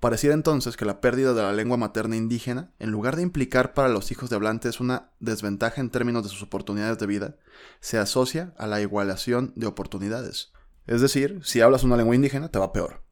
Pareciera 0.00 0.34
entonces 0.34 0.78
que 0.78 0.86
la 0.86 1.00
pérdida 1.02 1.34
de 1.34 1.42
la 1.42 1.52
lengua 1.52 1.76
materna 1.76 2.16
indígena, 2.16 2.72
en 2.78 2.90
lugar 2.90 3.16
de 3.16 3.22
implicar 3.22 3.74
para 3.74 3.88
los 3.88 4.10
hijos 4.10 4.30
de 4.30 4.36
hablantes 4.36 4.80
una 4.80 5.10
desventaja 5.20 5.80
en 5.82 5.90
términos 5.90 6.22
de 6.22 6.30
sus 6.30 6.42
oportunidades 6.42 6.98
de 6.98 7.06
vida, 7.06 7.36
se 7.80 7.98
asocia 7.98 8.54
a 8.56 8.66
la 8.66 8.80
igualación 8.80 9.52
de 9.56 9.66
oportunidades. 9.66 10.52
Es 10.86 11.00
decir, 11.00 11.40
si 11.44 11.60
hablas 11.60 11.84
una 11.84 11.96
lengua 11.96 12.14
indígena, 12.14 12.48
te 12.48 12.58
va 12.58 12.72
peor. 12.72 13.02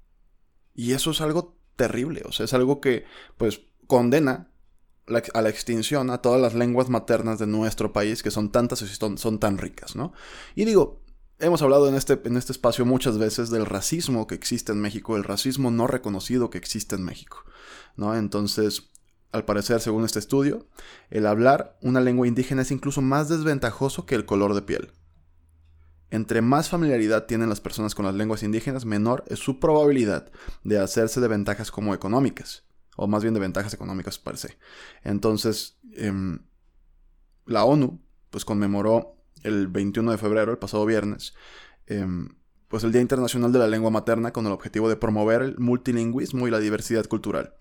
Y 0.75 0.93
eso 0.93 1.11
es 1.11 1.21
algo 1.21 1.57
terrible, 1.77 2.23
o 2.27 2.33
sea, 2.33 2.45
es 2.45 2.55
algo 2.55 2.81
que, 2.81 3.05
pues, 3.37 3.63
condena 3.87 4.51
a 5.35 5.43
la 5.43 5.49
extinción 5.49 6.11
a 6.11 6.19
todas 6.19 6.41
las 6.41 6.55
lenguas 6.55 6.89
maternas 6.89 7.39
de 7.39 7.47
nuestro 7.47 7.93
país, 7.93 8.23
que 8.23 8.31
son 8.31 8.53
tantas 8.53 8.83
y 8.83 8.87
son, 8.87 9.19
son 9.19 9.41
tan 9.41 9.59
ricas, 9.59 9.97
¿no? 9.97 10.13
Y 10.55 10.65
digo, 10.65 11.03
hemos 11.41 11.63
hablado 11.63 11.89
en 11.89 11.95
este, 11.95 12.21
en 12.25 12.37
este 12.37 12.53
espacio 12.53 12.85
muchas 12.85 13.19
veces 13.19 13.51
del 13.51 13.67
racismo 13.67 14.27
que 14.27 14.35
existe 14.35 14.73
en 14.73 14.81
México, 14.81 15.17
el 15.17 15.25
racismo 15.25 15.71
no 15.71 15.87
reconocido 15.87 16.51
que 16.51 16.59
existe 16.59 16.95
en 16.95 17.05
México, 17.05 17.45
¿no? 17.97 18.17
Entonces, 18.17 18.91
al 19.33 19.45
parecer, 19.45 19.81
según 19.81 20.05
este 20.05 20.19
estudio, 20.19 20.67
el 21.11 21.27
hablar 21.27 21.79
una 21.83 22.01
lengua 22.01 22.29
indígena 22.29 22.63
es 22.63 22.71
incluso 22.71 23.01
más 23.01 23.29
desventajoso 23.29 24.07
que 24.07 24.15
el 24.15 24.27
color 24.27 24.55
de 24.55 24.63
piel. 24.63 24.93
Entre 26.11 26.43
más 26.43 26.69
familiaridad 26.69 27.27
tienen 27.27 27.49
las 27.49 27.61
personas 27.61 27.95
con 27.95 28.05
las 28.05 28.15
lenguas 28.15 28.43
indígenas, 28.43 28.85
menor 28.85 29.25
es 29.29 29.39
su 29.39 29.61
probabilidad 29.61 30.31
de 30.65 30.79
hacerse 30.79 31.21
de 31.21 31.29
ventajas 31.29 31.71
como 31.71 31.95
económicas, 31.95 32.65
o 32.97 33.07
más 33.07 33.23
bien 33.23 33.35
de 33.35 33.41
ventajas 33.41 33.75
económicas 33.75 34.19
parece. 34.19 34.59
Entonces, 35.05 35.79
em, 35.95 36.41
la 37.47 37.65
ONU 37.65 38.01
pues 38.31 38.45
conmemoró 38.45 39.17
el 39.43 39.69
21 39.69 40.11
de 40.11 40.19
febrero, 40.19 40.53
el 40.53 40.59
pasado 40.59 40.85
viernes, 40.85 41.35
em, 41.87 42.29
pues 42.69 42.85
el 42.85 42.93
Día 42.93 43.01
Internacional 43.01 43.53
de 43.53 43.59
la 43.59 43.67
Lengua 43.67 43.91
Materna 43.91 44.33
con 44.33 44.47
el 44.47 44.53
objetivo 44.53 44.89
de 44.89 44.97
promover 44.97 45.43
el 45.43 45.59
multilingüismo 45.59 46.47
y 46.47 46.51
la 46.51 46.61
diversidad 46.61 47.07
cultural. 47.07 47.55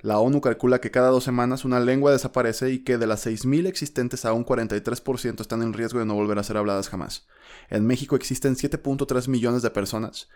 La 0.00 0.20
ONU 0.20 0.40
calcula 0.40 0.80
que 0.80 0.92
cada 0.92 1.08
dos 1.08 1.24
semanas 1.24 1.64
una 1.64 1.80
lengua 1.80 2.12
desaparece 2.12 2.70
y 2.70 2.84
que 2.84 2.98
de 2.98 3.08
las 3.08 3.26
6.000 3.26 3.66
existentes 3.66 4.24
aún 4.24 4.44
43% 4.44 5.40
están 5.40 5.62
en 5.62 5.72
riesgo 5.72 5.98
de 5.98 6.06
no 6.06 6.14
volver 6.14 6.38
a 6.38 6.44
ser 6.44 6.56
habladas 6.56 6.88
jamás. 6.88 7.26
En 7.68 7.84
México 7.84 8.14
existen 8.14 8.54
7.3 8.54 9.26
millones 9.26 9.62
de 9.62 9.70
personas 9.70 10.28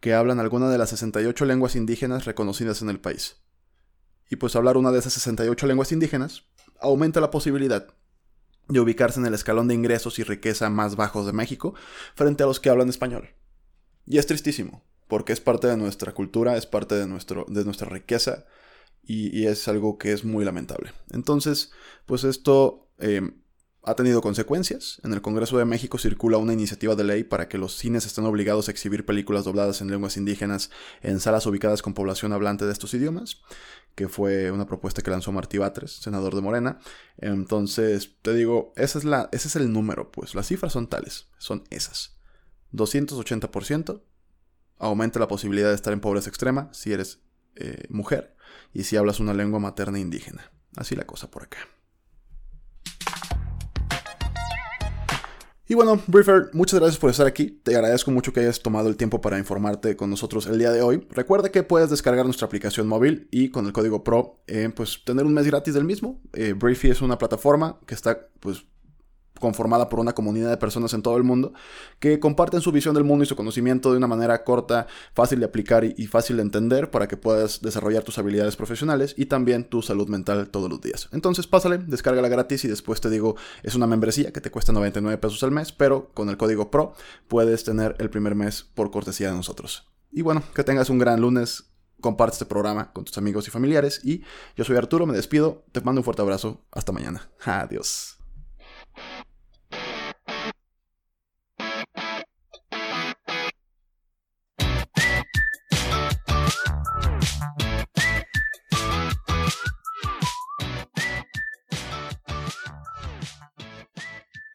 que 0.00 0.14
hablan 0.14 0.40
alguna 0.40 0.70
de 0.70 0.78
las 0.78 0.88
68 0.90 1.44
lenguas 1.44 1.76
indígenas 1.76 2.24
reconocidas 2.24 2.80
en 2.80 2.88
el 2.88 2.98
país. 2.98 3.36
Y 4.30 4.36
pues 4.36 4.56
hablar 4.56 4.78
una 4.78 4.90
de 4.90 5.00
esas 5.00 5.12
68 5.12 5.66
lenguas 5.66 5.92
indígenas 5.92 6.44
aumenta 6.80 7.20
la 7.20 7.30
posibilidad 7.30 7.88
de 8.68 8.80
ubicarse 8.80 9.20
en 9.20 9.26
el 9.26 9.34
escalón 9.34 9.68
de 9.68 9.74
ingresos 9.74 10.18
y 10.18 10.22
riqueza 10.22 10.70
más 10.70 10.96
bajos 10.96 11.26
de 11.26 11.32
México 11.32 11.74
frente 12.14 12.42
a 12.42 12.46
los 12.46 12.58
que 12.58 12.70
hablan 12.70 12.88
español. 12.88 13.34
Y 14.06 14.16
es 14.16 14.26
tristísimo, 14.26 14.82
porque 15.08 15.34
es 15.34 15.40
parte 15.40 15.66
de 15.66 15.76
nuestra 15.76 16.12
cultura, 16.12 16.56
es 16.56 16.64
parte 16.64 16.94
de, 16.94 17.06
nuestro, 17.06 17.44
de 17.48 17.64
nuestra 17.64 17.88
riqueza, 17.88 18.46
y, 19.02 19.46
es 19.46 19.66
algo 19.68 19.98
que 19.98 20.12
es 20.12 20.24
muy 20.24 20.44
lamentable. 20.44 20.92
Entonces, 21.10 21.72
pues 22.06 22.24
esto 22.24 22.88
eh, 22.98 23.22
ha 23.82 23.94
tenido 23.94 24.20
consecuencias. 24.20 25.00
En 25.04 25.12
el 25.12 25.22
Congreso 25.22 25.58
de 25.58 25.64
México 25.64 25.98
circula 25.98 26.38
una 26.38 26.52
iniciativa 26.52 26.94
de 26.94 27.04
ley 27.04 27.24
para 27.24 27.48
que 27.48 27.58
los 27.58 27.76
cines 27.76 28.04
estén 28.06 28.24
obligados 28.24 28.68
a 28.68 28.70
exhibir 28.70 29.06
películas 29.06 29.44
dobladas 29.44 29.80
en 29.80 29.90
lenguas 29.90 30.16
indígenas 30.16 30.70
en 31.02 31.18
salas 31.20 31.46
ubicadas 31.46 31.82
con 31.82 31.94
población 31.94 32.32
hablante 32.32 32.66
de 32.66 32.72
estos 32.72 32.92
idiomas, 32.94 33.40
que 33.94 34.08
fue 34.08 34.50
una 34.50 34.66
propuesta 34.66 35.02
que 35.02 35.10
lanzó 35.10 35.32
Martí 35.32 35.58
Batres, 35.58 35.92
senador 35.92 36.34
de 36.34 36.42
Morena. 36.42 36.78
Entonces, 37.18 38.16
te 38.22 38.34
digo, 38.34 38.72
es 38.76 39.02
la, 39.04 39.28
ese 39.32 39.48
es 39.48 39.56
el 39.56 39.72
número, 39.72 40.12
pues 40.12 40.34
las 40.34 40.46
cifras 40.46 40.72
son 40.72 40.88
tales, 40.88 41.28
son 41.38 41.64
esas. 41.70 42.16
280% 42.72 44.02
aumenta 44.78 45.18
la 45.18 45.28
posibilidad 45.28 45.68
de 45.70 45.74
estar 45.74 45.92
en 45.92 46.00
pobreza 46.00 46.28
extrema 46.28 46.68
si 46.72 46.92
eres 46.92 47.20
eh, 47.56 47.84
mujer 47.88 48.36
y 48.72 48.84
si 48.84 48.96
hablas 48.96 49.20
una 49.20 49.34
lengua 49.34 49.60
materna 49.60 49.98
indígena. 49.98 50.50
Así 50.76 50.94
la 50.94 51.04
cosa 51.04 51.30
por 51.30 51.42
acá. 51.42 51.58
Y 55.70 55.74
bueno, 55.74 56.02
Briefer, 56.08 56.50
muchas 56.52 56.80
gracias 56.80 56.98
por 56.98 57.10
estar 57.10 57.28
aquí. 57.28 57.60
Te 57.62 57.76
agradezco 57.76 58.10
mucho 58.10 58.32
que 58.32 58.40
hayas 58.40 58.60
tomado 58.60 58.88
el 58.88 58.96
tiempo 58.96 59.20
para 59.20 59.38
informarte 59.38 59.94
con 59.94 60.10
nosotros 60.10 60.48
el 60.48 60.58
día 60.58 60.72
de 60.72 60.82
hoy. 60.82 61.06
Recuerda 61.10 61.52
que 61.52 61.62
puedes 61.62 61.90
descargar 61.90 62.24
nuestra 62.24 62.46
aplicación 62.46 62.88
móvil 62.88 63.28
y 63.30 63.50
con 63.50 63.66
el 63.66 63.72
código 63.72 64.02
PRO, 64.02 64.42
eh, 64.48 64.68
pues 64.74 65.04
tener 65.04 65.24
un 65.24 65.32
mes 65.32 65.46
gratis 65.46 65.72
del 65.74 65.84
mismo. 65.84 66.20
Eh, 66.32 66.54
Briefy 66.54 66.90
es 66.90 67.02
una 67.02 67.18
plataforma 67.18 67.78
que 67.86 67.94
está 67.94 68.26
pues 68.40 68.64
conformada 69.40 69.88
por 69.88 69.98
una 69.98 70.12
comunidad 70.12 70.50
de 70.50 70.56
personas 70.56 70.94
en 70.94 71.02
todo 71.02 71.16
el 71.16 71.24
mundo 71.24 71.52
que 71.98 72.20
comparten 72.20 72.60
su 72.60 72.70
visión 72.70 72.94
del 72.94 73.04
mundo 73.04 73.24
y 73.24 73.26
su 73.26 73.34
conocimiento 73.34 73.90
de 73.90 73.98
una 73.98 74.06
manera 74.06 74.44
corta, 74.44 74.86
fácil 75.12 75.40
de 75.40 75.46
aplicar 75.46 75.84
y, 75.84 76.06
fácil 76.06 76.36
de 76.36 76.42
entender 76.42 76.90
para 76.90 77.08
que 77.08 77.16
puedas 77.16 77.60
desarrollar 77.60 78.04
tus 78.04 78.18
habilidades 78.18 78.56
profesionales 78.56 79.14
y 79.16 79.26
también 79.26 79.64
tu 79.64 79.82
salud 79.82 80.08
mental 80.08 80.48
todos 80.50 80.70
los 80.70 80.80
días. 80.80 81.08
Entonces 81.12 81.46
pásale, 81.46 81.78
descárgala 81.78 82.28
gratis 82.28 82.64
y 82.64 82.68
después 82.68 83.00
te 83.00 83.10
digo, 83.10 83.36
es 83.62 83.74
una 83.74 83.86
membresía 83.86 84.32
que 84.32 84.40
te 84.40 84.50
cuesta 84.50 84.72
99 84.72 85.18
pesos 85.18 85.42
al 85.42 85.50
mes, 85.50 85.72
pero 85.72 86.10
con 86.14 86.28
el 86.28 86.36
código 86.36 86.70
PRO 86.70 86.94
puedes 87.26 87.64
tener 87.64 87.96
el 87.98 88.10
primer 88.10 88.34
mes 88.34 88.62
por 88.74 88.90
cortesía 88.90 89.30
de 89.30 89.36
nosotros. 89.36 89.90
Y 90.12 90.22
bueno, 90.22 90.42
que 90.54 90.64
tengas 90.64 90.90
un 90.90 90.98
gran 90.98 91.20
lunes. 91.20 91.64
Comparte 92.00 92.34
este 92.34 92.46
programa 92.46 92.92
con 92.92 93.04
tus 93.04 93.18
amigos 93.18 93.46
y 93.46 93.50
familiares. 93.50 94.00
Y 94.02 94.22
yo 94.56 94.64
soy 94.64 94.76
Arturo, 94.76 95.06
me 95.06 95.14
despido. 95.14 95.64
Te 95.72 95.80
mando 95.82 96.00
un 96.00 96.04
fuerte 96.04 96.22
abrazo. 96.22 96.64
Hasta 96.72 96.92
mañana. 96.92 97.30
Adiós. 97.44 98.19